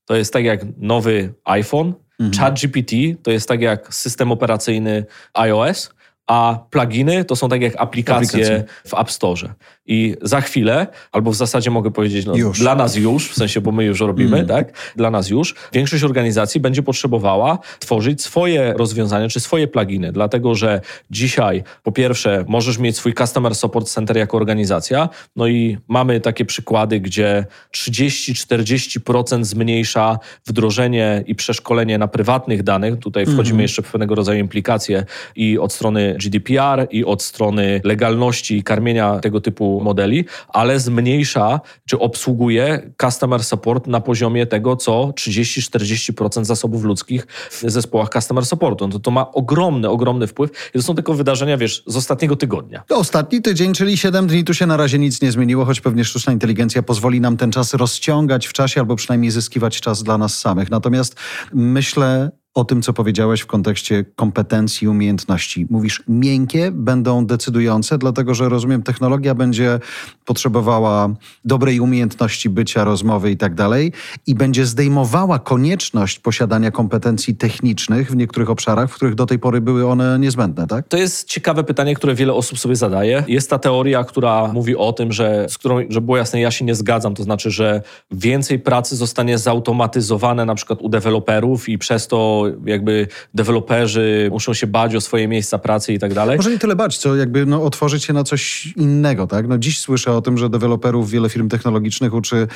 to 0.05 0.17
jest 0.17 0.33
tak 0.33 0.45
jak 0.45 0.61
nowy 0.79 1.35
iPhone. 1.45 1.93
Mhm. 2.21 2.33
ChatGPT 2.39 2.93
to 3.23 3.31
jest 3.31 3.49
tak 3.49 3.61
jak 3.61 3.95
system 3.95 4.33
operacyjny 4.33 5.05
iOS 5.35 5.91
a 6.27 6.59
pluginy 6.71 7.25
to 7.25 7.37
są 7.37 7.49
tak 7.49 7.63
jak 7.63 7.73
aplikacje, 7.77 8.45
aplikacje, 8.45 8.65
w 8.87 8.95
App 8.95 9.11
Store. 9.11 9.55
I 9.87 10.17
za 10.23 10.41
chwilę, 10.41 10.87
albo 11.13 11.31
w 11.31 11.35
zasadzie 11.35 11.71
mogę 11.71 11.91
powiedzieć, 11.91 12.27
no, 12.27 12.35
dla 12.59 12.75
nas 12.75 12.97
już, 12.97 13.31
w 13.31 13.35
sensie, 13.35 13.61
bo 13.61 13.73
my 13.73 13.85
już 13.85 14.01
robimy, 14.01 14.37
mm. 14.37 14.49
tak? 14.49 14.73
Dla 14.97 15.11
nas 15.11 15.31
już, 15.31 15.55
większość 15.73 16.05
organizacji 16.05 16.61
będzie 16.61 16.83
potrzebowała 16.83 17.59
tworzyć 17.79 18.23
swoje 18.23 18.73
rozwiązania 18.73 19.29
czy 19.29 19.41
swoje 19.41 19.69
pluginy, 19.69 20.13
dlatego 20.13 20.55
że 20.55 20.81
dzisiaj, 21.11 21.63
po 21.83 21.93
pierwsze, 21.93 22.45
możesz 22.49 22.79
mieć 22.79 22.97
swój 22.97 23.15
Customer 23.15 23.55
Support 23.55 23.89
Center 23.89 24.17
jako 24.17 24.37
organizacja, 24.37 25.09
no 25.37 25.47
i 25.47 25.79
mamy 25.89 26.21
takie 26.21 26.45
przykłady, 26.45 27.01
gdzie 27.01 27.47
30-40% 27.75 29.45
zmniejsza 29.45 30.19
wdrożenie 30.47 31.25
i 31.27 31.35
przeszkolenie 31.35 31.99
na 31.99 32.09
prywatnych 32.09 32.63
danych. 32.63 32.99
Tutaj 32.99 33.27
wchodzimy 33.27 33.57
mm. 33.57 33.63
jeszcze 33.63 33.83
w 33.83 33.93
pewnego 33.93 34.15
rodzaju 34.15 34.41
implikacje 34.41 35.05
i 35.37 35.59
od 35.59 35.73
strony 35.73 36.16
GDPR, 36.17 36.87
i 36.91 37.05
od 37.05 37.23
strony 37.23 37.81
legalności 37.85 38.63
karmienia 38.63 39.19
tego 39.19 39.41
typu 39.41 39.81
modeli, 39.85 40.25
ale 40.49 40.81
zmniejsza 40.81 41.61
czy 41.87 41.99
obsługuje 41.99 42.91
customer 43.01 43.45
support 43.45 43.87
na 43.87 44.01
poziomie 44.01 44.47
tego, 44.47 44.77
co 44.77 45.07
30-40% 45.07 46.45
zasobów 46.45 46.85
ludzkich 46.85 47.27
w 47.51 47.63
zespołach 47.67 48.09
customer 48.09 48.47
supportu. 48.47 48.87
No 48.87 48.93
to, 48.93 48.99
to 48.99 49.11
ma 49.11 49.33
ogromny, 49.33 49.89
ogromny 49.89 50.27
wpływ. 50.27 50.71
I 50.75 50.79
to 50.79 50.83
są 50.83 50.95
tylko 50.95 51.15
wydarzenia, 51.15 51.57
wiesz, 51.57 51.83
z 51.87 51.97
ostatniego 51.97 52.37
tygodnia. 52.37 52.83
To 52.87 52.97
ostatni 52.97 53.43
tydzień, 53.43 53.75
czyli 53.75 53.97
7 53.97 54.27
dni, 54.27 54.45
tu 54.45 54.55
się 54.55 54.67
na 54.67 54.77
razie 54.77 54.99
nic 54.99 55.23
nie 55.23 55.33
zmieniło, 55.33 55.65
choć 55.65 55.81
pewnie 55.81 56.05
sztuczna 56.05 56.33
inteligencja 56.33 56.83
pozwoli 56.83 57.21
nam 57.21 57.37
ten 57.37 57.53
czas 57.53 57.75
rozciągać 57.75 58.47
w 58.47 58.53
czasie 58.53 58.81
albo 58.81 58.97
przynajmniej 58.97 59.31
zyskiwać 59.31 59.81
czas 59.81 60.03
dla 60.03 60.19
nas 60.19 60.39
samych. 60.41 60.71
Natomiast 60.71 61.17
myślę, 61.53 62.31
o 62.57 62.65
tym, 62.65 62.83
co 62.83 62.93
powiedziałeś 62.93 63.41
w 63.41 63.47
kontekście 63.47 64.05
kompetencji 64.17 64.85
i 64.85 64.89
umiejętności. 64.89 65.67
Mówisz, 65.71 66.03
miękkie 66.09 66.71
będą 66.73 67.27
decydujące, 67.27 67.99
dlatego 67.99 68.35
że 68.35 68.49
rozumiem, 68.49 68.83
technologia 68.83 69.35
będzie 69.35 69.81
potrzebowała 70.25 71.09
dobrej 71.45 71.81
umiejętności 71.81 72.51
bycia, 72.51 72.85
rozmowy 72.85 73.31
i 73.31 73.37
tak 73.37 73.55
dalej, 73.55 73.93
i 74.27 74.35
będzie 74.35 74.67
zdejmowała 74.67 75.39
konieczność 75.39 76.19
posiadania 76.19 76.71
kompetencji 76.71 77.35
technicznych 77.35 78.11
w 78.11 78.17
niektórych 78.17 78.51
obszarach, 78.51 78.91
w 78.91 78.95
których 78.95 79.15
do 79.15 79.27
tej 79.27 79.39
pory 79.39 79.61
były 79.61 79.87
one 79.87 80.19
niezbędne, 80.19 80.67
tak? 80.67 80.89
To 80.89 80.97
jest 80.97 81.29
ciekawe 81.29 81.65
pytanie, 81.65 81.95
które 81.95 82.15
wiele 82.15 82.35
osób 82.35 82.59
sobie 82.59 82.77
zadaje. 82.77 83.25
Jest 83.29 83.51
ta 83.51 83.59
teoria, 83.59 84.05
która 84.05 84.53
mówi 84.53 84.77
o 84.77 84.93
tym, 84.93 85.13
że 85.13 85.47
z 85.49 85.59
którą, 85.59 85.79
że 85.89 86.01
było 86.01 86.17
jasne, 86.17 86.41
ja 86.41 86.51
się 86.51 86.65
nie 86.65 86.75
zgadzam, 86.75 87.15
to 87.15 87.23
znaczy, 87.23 87.51
że 87.51 87.83
więcej 88.11 88.59
pracy 88.59 88.97
zostanie 88.97 89.39
zautomatyzowane 89.39 90.45
na 90.45 90.55
przykład 90.55 90.83
u 90.83 90.89
deweloperów 90.89 91.69
i 91.69 91.79
przez 91.79 92.09
to 92.09 92.46
jakby 92.67 93.07
deweloperzy 93.35 94.29
muszą 94.33 94.55
się 94.55 94.67
bać 94.67 94.95
o 94.95 95.01
swoje 95.01 95.29
miejsca 95.29 95.59
pracy 95.59 95.93
i 95.93 95.99
tak 95.99 96.15
dalej. 96.15 96.37
Może 96.37 96.51
nie 96.51 96.59
tyle 96.59 96.77
bać, 96.77 96.99
co 96.99 97.17
jakby 97.17 97.47
no, 97.47 97.63
otworzyć 97.63 98.05
się 98.05 98.13
na 98.13 98.25
coś 98.25 98.67
innego, 98.67 99.27
tak? 99.27 99.49
No 99.49 99.59
dziś 99.59 99.81
słyszę 99.81 100.13
o 100.13 100.23
tym, 100.23 100.39
że 100.39 100.51
deweloperów 100.51 101.11
wiele 101.11 101.29
firm 101.29 101.49
technologicznych 101.49 102.15
uczy 102.15 102.47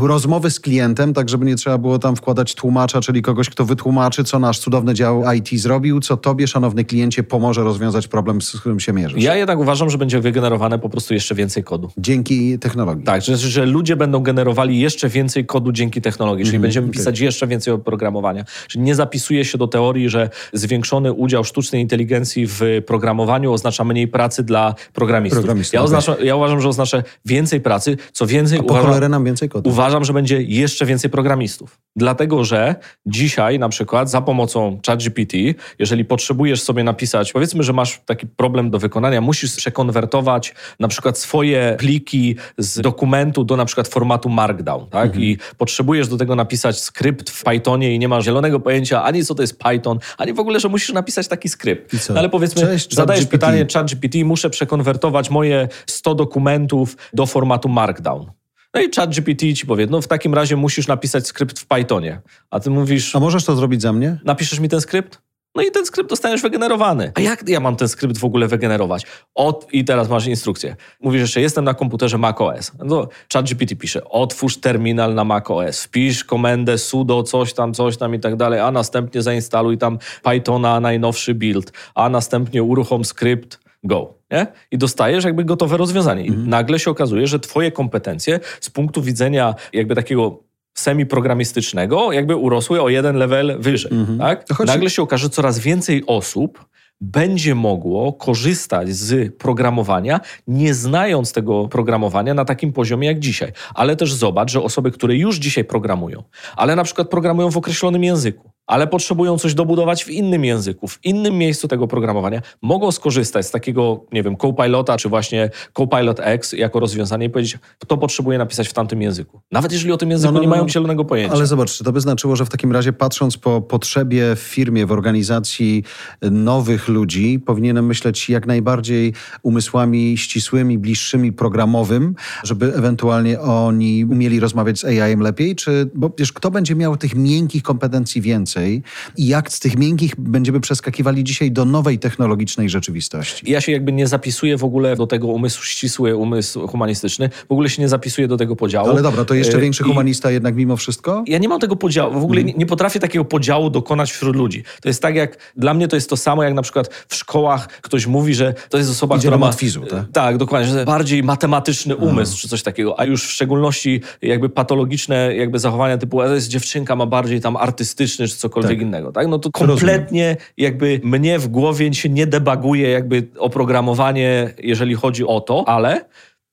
rozmowy 0.00 0.50
z 0.50 0.60
klientem, 0.60 1.14
tak 1.14 1.28
żeby 1.28 1.44
nie 1.46 1.56
trzeba 1.56 1.78
było 1.78 1.98
tam 1.98 2.16
wkładać 2.16 2.54
tłumacza, 2.54 3.00
czyli 3.00 3.22
kogoś, 3.22 3.50
kto 3.50 3.64
wytłumaczy, 3.64 4.24
co 4.24 4.38
nasz 4.38 4.58
cudowny 4.58 4.94
dział 4.94 5.24
IT 5.36 5.60
zrobił, 5.60 6.00
co 6.00 6.16
tobie, 6.16 6.46
szanowny 6.46 6.84
kliencie, 6.84 7.22
pomoże 7.22 7.62
rozwiązać 7.62 8.08
problem, 8.08 8.42
z 8.42 8.60
którym 8.60 8.80
się 8.80 8.92
mierzysz. 8.92 9.22
Ja 9.22 9.36
jednak 9.36 9.58
uważam, 9.58 9.90
że 9.90 9.98
będzie 9.98 10.20
wygenerowane 10.20 10.78
po 10.78 10.88
prostu 10.88 11.14
jeszcze 11.14 11.34
więcej 11.34 11.64
kodu. 11.64 11.90
Dzięki 11.98 12.58
technologii. 12.58 13.04
Tak, 13.04 13.22
że, 13.22 13.36
że 13.36 13.66
ludzie 13.66 13.96
będą 13.96 14.22
generowali 14.22 14.80
jeszcze 14.80 15.08
więcej 15.08 15.46
kodu 15.46 15.72
dzięki 15.72 16.00
technologii, 16.00 16.44
czyli 16.44 16.56
mm, 16.56 16.62
będziemy 16.62 16.86
okay. 16.86 16.98
pisać 16.98 17.20
jeszcze 17.20 17.46
więcej 17.46 17.74
oprogramowania. 17.74 18.44
Czyli 18.68 18.84
nie 18.84 18.94
zapisuje 19.28 19.44
się 19.44 19.58
do 19.58 19.68
teorii, 19.68 20.08
że 20.08 20.30
zwiększony 20.52 21.12
udział 21.12 21.44
sztucznej 21.44 21.82
inteligencji 21.82 22.46
w 22.46 22.60
programowaniu 22.86 23.52
oznacza 23.52 23.84
mniej 23.84 24.08
pracy 24.08 24.42
dla 24.42 24.74
programistów. 24.92 25.38
programistów 25.38 25.74
ja, 25.74 25.80
ja 26.24 26.36
uważam, 26.36 26.60
że 26.60 26.68
oznacza 26.68 27.02
więcej 27.24 27.60
pracy. 27.60 27.96
Co 28.12 28.26
więcej, 28.26 28.60
uważam, 28.60 29.10
nam 29.10 29.24
więcej 29.24 29.50
uważam, 29.64 30.04
że 30.04 30.12
będzie 30.12 30.42
jeszcze 30.42 30.86
więcej 30.86 31.10
programistów. 31.10 31.78
Dlatego, 31.96 32.44
że 32.44 32.74
dzisiaj 33.06 33.58
na 33.58 33.68
przykład 33.68 34.10
za 34.10 34.20
pomocą 34.20 34.80
ChatGPT, 34.86 35.32
jeżeli 35.78 36.04
potrzebujesz 36.04 36.62
sobie 36.62 36.84
napisać, 36.84 37.32
powiedzmy, 37.32 37.62
że 37.62 37.72
masz 37.72 38.00
taki 38.06 38.26
problem 38.26 38.70
do 38.70 38.78
wykonania, 38.78 39.20
musisz 39.20 39.56
przekonwertować 39.56 40.54
na 40.80 40.88
przykład 40.88 41.18
swoje 41.18 41.76
pliki 41.78 42.36
z 42.58 42.80
dokumentu 42.80 43.44
do 43.44 43.56
na 43.56 43.64
przykład 43.64 43.88
formatu 43.88 44.28
Markdown, 44.28 44.86
tak? 44.90 45.06
Mhm. 45.06 45.24
I 45.24 45.38
potrzebujesz 45.56 46.08
do 46.08 46.16
tego 46.16 46.34
napisać 46.34 46.80
skrypt 46.80 47.30
w 47.30 47.44
Pythonie 47.44 47.94
i 47.94 47.98
nie 47.98 48.08
masz 48.08 48.24
zielonego 48.24 48.60
pojęcia 48.60 49.04
ani 49.04 49.17
co 49.24 49.34
to 49.34 49.42
jest 49.42 49.58
Python, 49.58 49.98
ani 50.18 50.32
w 50.32 50.40
ogóle, 50.40 50.60
że 50.60 50.68
musisz 50.68 50.92
napisać 50.92 51.28
taki 51.28 51.48
skrypt. 51.48 52.08
No, 52.08 52.18
ale 52.18 52.28
powiedzmy, 52.28 52.62
Cześć, 52.62 52.94
zadajesz 52.94 53.24
GPT. 53.24 53.38
pytanie 53.38 53.66
ChatGPT, 53.74 54.14
muszę 54.24 54.50
przekonwertować 54.50 55.30
moje 55.30 55.68
100 55.86 56.14
dokumentów 56.14 56.96
do 57.12 57.26
formatu 57.26 57.68
Markdown. 57.68 58.30
No 58.74 58.80
i 58.80 58.90
ChatGPT 58.96 59.42
ci 59.56 59.66
powie, 59.66 59.86
no 59.90 60.00
w 60.00 60.08
takim 60.08 60.34
razie 60.34 60.56
musisz 60.56 60.86
napisać 60.88 61.26
skrypt 61.26 61.58
w 61.58 61.66
Pythonie. 61.66 62.20
A 62.50 62.60
ty 62.60 62.70
mówisz... 62.70 63.16
A 63.16 63.20
możesz 63.20 63.44
to 63.44 63.56
zrobić 63.56 63.82
za 63.82 63.92
mnie? 63.92 64.18
Napiszesz 64.24 64.60
mi 64.60 64.68
ten 64.68 64.80
skrypt? 64.80 65.18
No 65.54 65.62
i 65.62 65.70
ten 65.70 65.86
skrypt 65.86 66.10
dostaniesz 66.10 66.42
wygenerowany. 66.42 67.12
A 67.14 67.20
jak 67.20 67.48
ja 67.48 67.60
mam 67.60 67.76
ten 67.76 67.88
skrypt 67.88 68.18
w 68.18 68.24
ogóle 68.24 68.48
wygenerować? 68.48 69.06
Od, 69.34 69.66
I 69.72 69.84
teraz 69.84 70.08
masz 70.08 70.26
instrukcję. 70.26 70.76
Mówisz 71.00 71.20
jeszcze, 71.20 71.40
jestem 71.40 71.64
na 71.64 71.74
komputerze 71.74 72.18
macOS. 72.18 72.72
No, 72.84 73.08
ChatGPT 73.32 73.74
pisze, 73.78 74.04
otwórz 74.04 74.56
terminal 74.56 75.14
na 75.14 75.24
macOS, 75.24 75.82
wpisz 75.82 76.24
komendę 76.24 76.78
sudo, 76.78 77.22
coś 77.22 77.54
tam, 77.54 77.74
coś 77.74 77.96
tam 77.96 78.14
i 78.14 78.20
tak 78.20 78.36
dalej, 78.36 78.60
a 78.60 78.70
następnie 78.70 79.22
zainstaluj 79.22 79.78
tam 79.78 79.98
Pythona, 80.22 80.80
najnowszy 80.80 81.34
build, 81.34 81.72
a 81.94 82.08
następnie 82.08 82.62
uruchom 82.62 83.04
skrypt, 83.04 83.58
go. 83.82 84.14
Nie? 84.30 84.46
I 84.70 84.78
dostajesz 84.78 85.24
jakby 85.24 85.44
gotowe 85.44 85.76
rozwiązanie. 85.76 86.24
I 86.24 86.28
mhm. 86.28 86.48
nagle 86.48 86.78
się 86.78 86.90
okazuje, 86.90 87.26
że 87.26 87.40
twoje 87.40 87.72
kompetencje 87.72 88.40
z 88.60 88.70
punktu 88.70 89.02
widzenia 89.02 89.54
jakby 89.72 89.94
takiego 89.94 90.47
semi-programistycznego 90.78 92.12
jakby 92.12 92.36
urosły 92.36 92.82
o 92.82 92.88
jeden 92.88 93.16
level 93.16 93.56
wyżej. 93.60 93.92
Mhm. 93.92 94.18
Tak? 94.18 94.46
Nagle 94.66 94.90
się 94.90 95.02
okaże, 95.02 95.22
że 95.22 95.30
coraz 95.30 95.58
więcej 95.58 96.02
osób 96.06 96.64
będzie 97.00 97.54
mogło 97.54 98.12
korzystać 98.12 98.88
z 98.94 99.36
programowania, 99.36 100.20
nie 100.46 100.74
znając 100.74 101.32
tego 101.32 101.68
programowania 101.68 102.34
na 102.34 102.44
takim 102.44 102.72
poziomie 102.72 103.08
jak 103.08 103.18
dzisiaj. 103.18 103.52
Ale 103.74 103.96
też 103.96 104.14
zobacz, 104.14 104.50
że 104.50 104.62
osoby, 104.62 104.90
które 104.90 105.16
już 105.16 105.36
dzisiaj 105.36 105.64
programują, 105.64 106.22
ale 106.56 106.76
na 106.76 106.84
przykład 106.84 107.08
programują 107.08 107.50
w 107.50 107.56
określonym 107.56 108.04
języku, 108.04 108.50
ale 108.68 108.86
potrzebują 108.86 109.38
coś 109.38 109.54
dobudować 109.54 110.04
w 110.04 110.10
innym 110.10 110.44
języku, 110.44 110.88
w 110.88 111.04
innym 111.04 111.38
miejscu 111.38 111.68
tego 111.68 111.88
programowania, 111.88 112.42
mogą 112.62 112.92
skorzystać 112.92 113.46
z 113.46 113.50
takiego, 113.50 114.04
nie 114.12 114.22
wiem, 114.22 114.36
Copilota, 114.36 114.96
czy 114.96 115.08
właśnie 115.08 115.50
Copilot 115.72 116.20
X 116.20 116.52
jako 116.52 116.80
rozwiązanie 116.80 117.26
i 117.26 117.30
powiedzieć, 117.30 117.58
kto 117.78 117.96
potrzebuje 117.96 118.38
napisać 118.38 118.68
w 118.68 118.72
tamtym 118.72 119.02
języku. 119.02 119.40
Nawet 119.52 119.72
jeżeli 119.72 119.92
o 119.92 119.96
tym 119.96 120.10
języku 120.10 120.32
no, 120.32 120.38
no, 120.38 120.42
nie 120.42 120.48
mają 120.48 120.62
no. 120.62 120.68
zielonego 120.68 121.04
pojęcia. 121.04 121.34
Ale 121.34 121.46
zobacz, 121.46 121.72
czy 121.72 121.84
to 121.84 121.92
by 121.92 122.00
znaczyło, 122.00 122.36
że 122.36 122.44
w 122.44 122.48
takim 122.48 122.72
razie 122.72 122.92
patrząc 122.92 123.36
po 123.36 123.60
potrzebie 123.60 124.36
w 124.36 124.38
firmie, 124.38 124.86
w 124.86 124.92
organizacji 124.92 125.84
nowych 126.30 126.88
ludzi, 126.88 127.40
powinienem 127.46 127.86
myśleć 127.86 128.30
jak 128.30 128.46
najbardziej 128.46 129.12
umysłami 129.42 130.18
ścisłymi, 130.18 130.78
bliższymi 130.78 131.32
programowym, 131.32 132.14
żeby 132.44 132.74
ewentualnie 132.74 133.40
oni 133.40 134.04
umieli 134.04 134.40
rozmawiać 134.40 134.80
z 134.80 134.84
AI-em 134.84 135.20
lepiej, 135.20 135.56
czy, 135.56 135.90
bo 135.94 136.10
wiesz, 136.18 136.32
kto 136.32 136.50
będzie 136.50 136.74
miał 136.74 136.96
tych 136.96 137.14
miękkich 137.14 137.62
kompetencji 137.62 138.20
więcej? 138.20 138.57
Więcej 138.58 138.82
i 139.16 139.26
jak 139.26 139.52
z 139.52 139.60
tych 139.60 139.76
miękkich 139.76 140.12
będziemy 140.18 140.60
przeskakiwali 140.60 141.24
dzisiaj 141.24 141.52
do 141.52 141.64
nowej 141.64 141.98
technologicznej 141.98 142.68
rzeczywistości. 142.68 143.52
Ja 143.52 143.60
się 143.60 143.72
jakby 143.72 143.92
nie 143.92 144.06
zapisuję 144.06 144.56
w 144.56 144.64
ogóle 144.64 144.96
do 144.96 145.06
tego 145.06 145.26
umysłu 145.26 145.64
ścisły, 145.64 146.16
umysł 146.16 146.66
humanistyczny. 146.66 147.30
W 147.48 147.52
ogóle 147.52 147.70
się 147.70 147.82
nie 147.82 147.88
zapisuję 147.88 148.28
do 148.28 148.36
tego 148.36 148.56
podziału. 148.56 148.90
Ale 148.90 149.02
dobra, 149.02 149.24
to 149.24 149.34
jeszcze 149.34 149.58
e, 149.58 149.60
większy 149.60 149.84
humanista 149.84 150.30
I 150.30 150.34
jednak 150.34 150.54
mimo 150.54 150.76
wszystko? 150.76 151.24
Ja 151.26 151.38
nie 151.38 151.48
mam 151.48 151.60
tego 151.60 151.76
podziału. 151.76 152.20
W 152.20 152.24
ogóle 152.24 152.44
nie, 152.44 152.52
nie 152.52 152.66
potrafię 152.66 153.00
takiego 153.00 153.24
podziału 153.24 153.70
dokonać 153.70 154.12
wśród 154.12 154.36
ludzi. 154.36 154.64
To 154.80 154.88
jest 154.88 155.02
tak 155.02 155.14
jak, 155.14 155.36
dla 155.56 155.74
mnie 155.74 155.88
to 155.88 155.96
jest 155.96 156.10
to 156.10 156.16
samo, 156.16 156.42
jak 156.42 156.54
na 156.54 156.62
przykład 156.62 156.88
w 157.08 157.14
szkołach 157.14 157.68
ktoś 157.68 158.06
mówi, 158.06 158.34
że 158.34 158.54
to 158.68 158.78
jest 158.78 158.90
osoba, 158.90 159.16
Idzie 159.16 159.22
która 159.22 159.38
ma... 159.38 159.46
Matwizu, 159.46 159.80
tak? 159.80 160.04
tak, 160.12 160.36
dokładnie, 160.36 160.68
że 160.68 160.84
bardziej 160.84 161.22
matematyczny 161.22 161.96
umysł, 161.96 162.38
czy 162.38 162.48
coś 162.48 162.62
takiego, 162.62 163.00
a 163.00 163.04
już 163.04 163.24
w 163.24 163.30
szczególności 163.30 164.00
jakby 164.22 164.48
patologiczne 164.48 165.36
jakby 165.36 165.58
zachowania 165.58 165.98
typu, 165.98 166.18
to 166.18 166.34
jest 166.34 166.48
dziewczynka, 166.48 166.96
ma 166.96 167.06
bardziej 167.06 167.40
tam 167.40 167.56
artystyczny, 167.56 168.28
czy 168.28 168.36
co 168.36 168.47
cokolwiek 168.48 168.78
tak. 168.78 168.80
innego, 168.80 169.12
tak? 169.12 169.28
No 169.28 169.38
to 169.38 169.50
kompletnie 169.50 170.28
Rozumiem. 170.28 170.52
jakby 170.56 171.00
mnie 171.04 171.38
w 171.38 171.48
głowie 171.48 171.94
się 171.94 172.08
nie 172.08 172.26
debaguje 172.26 172.90
jakby 172.90 173.28
oprogramowanie, 173.38 174.54
jeżeli 174.58 174.94
chodzi 174.94 175.26
o 175.26 175.40
to, 175.40 175.68
ale 175.68 176.04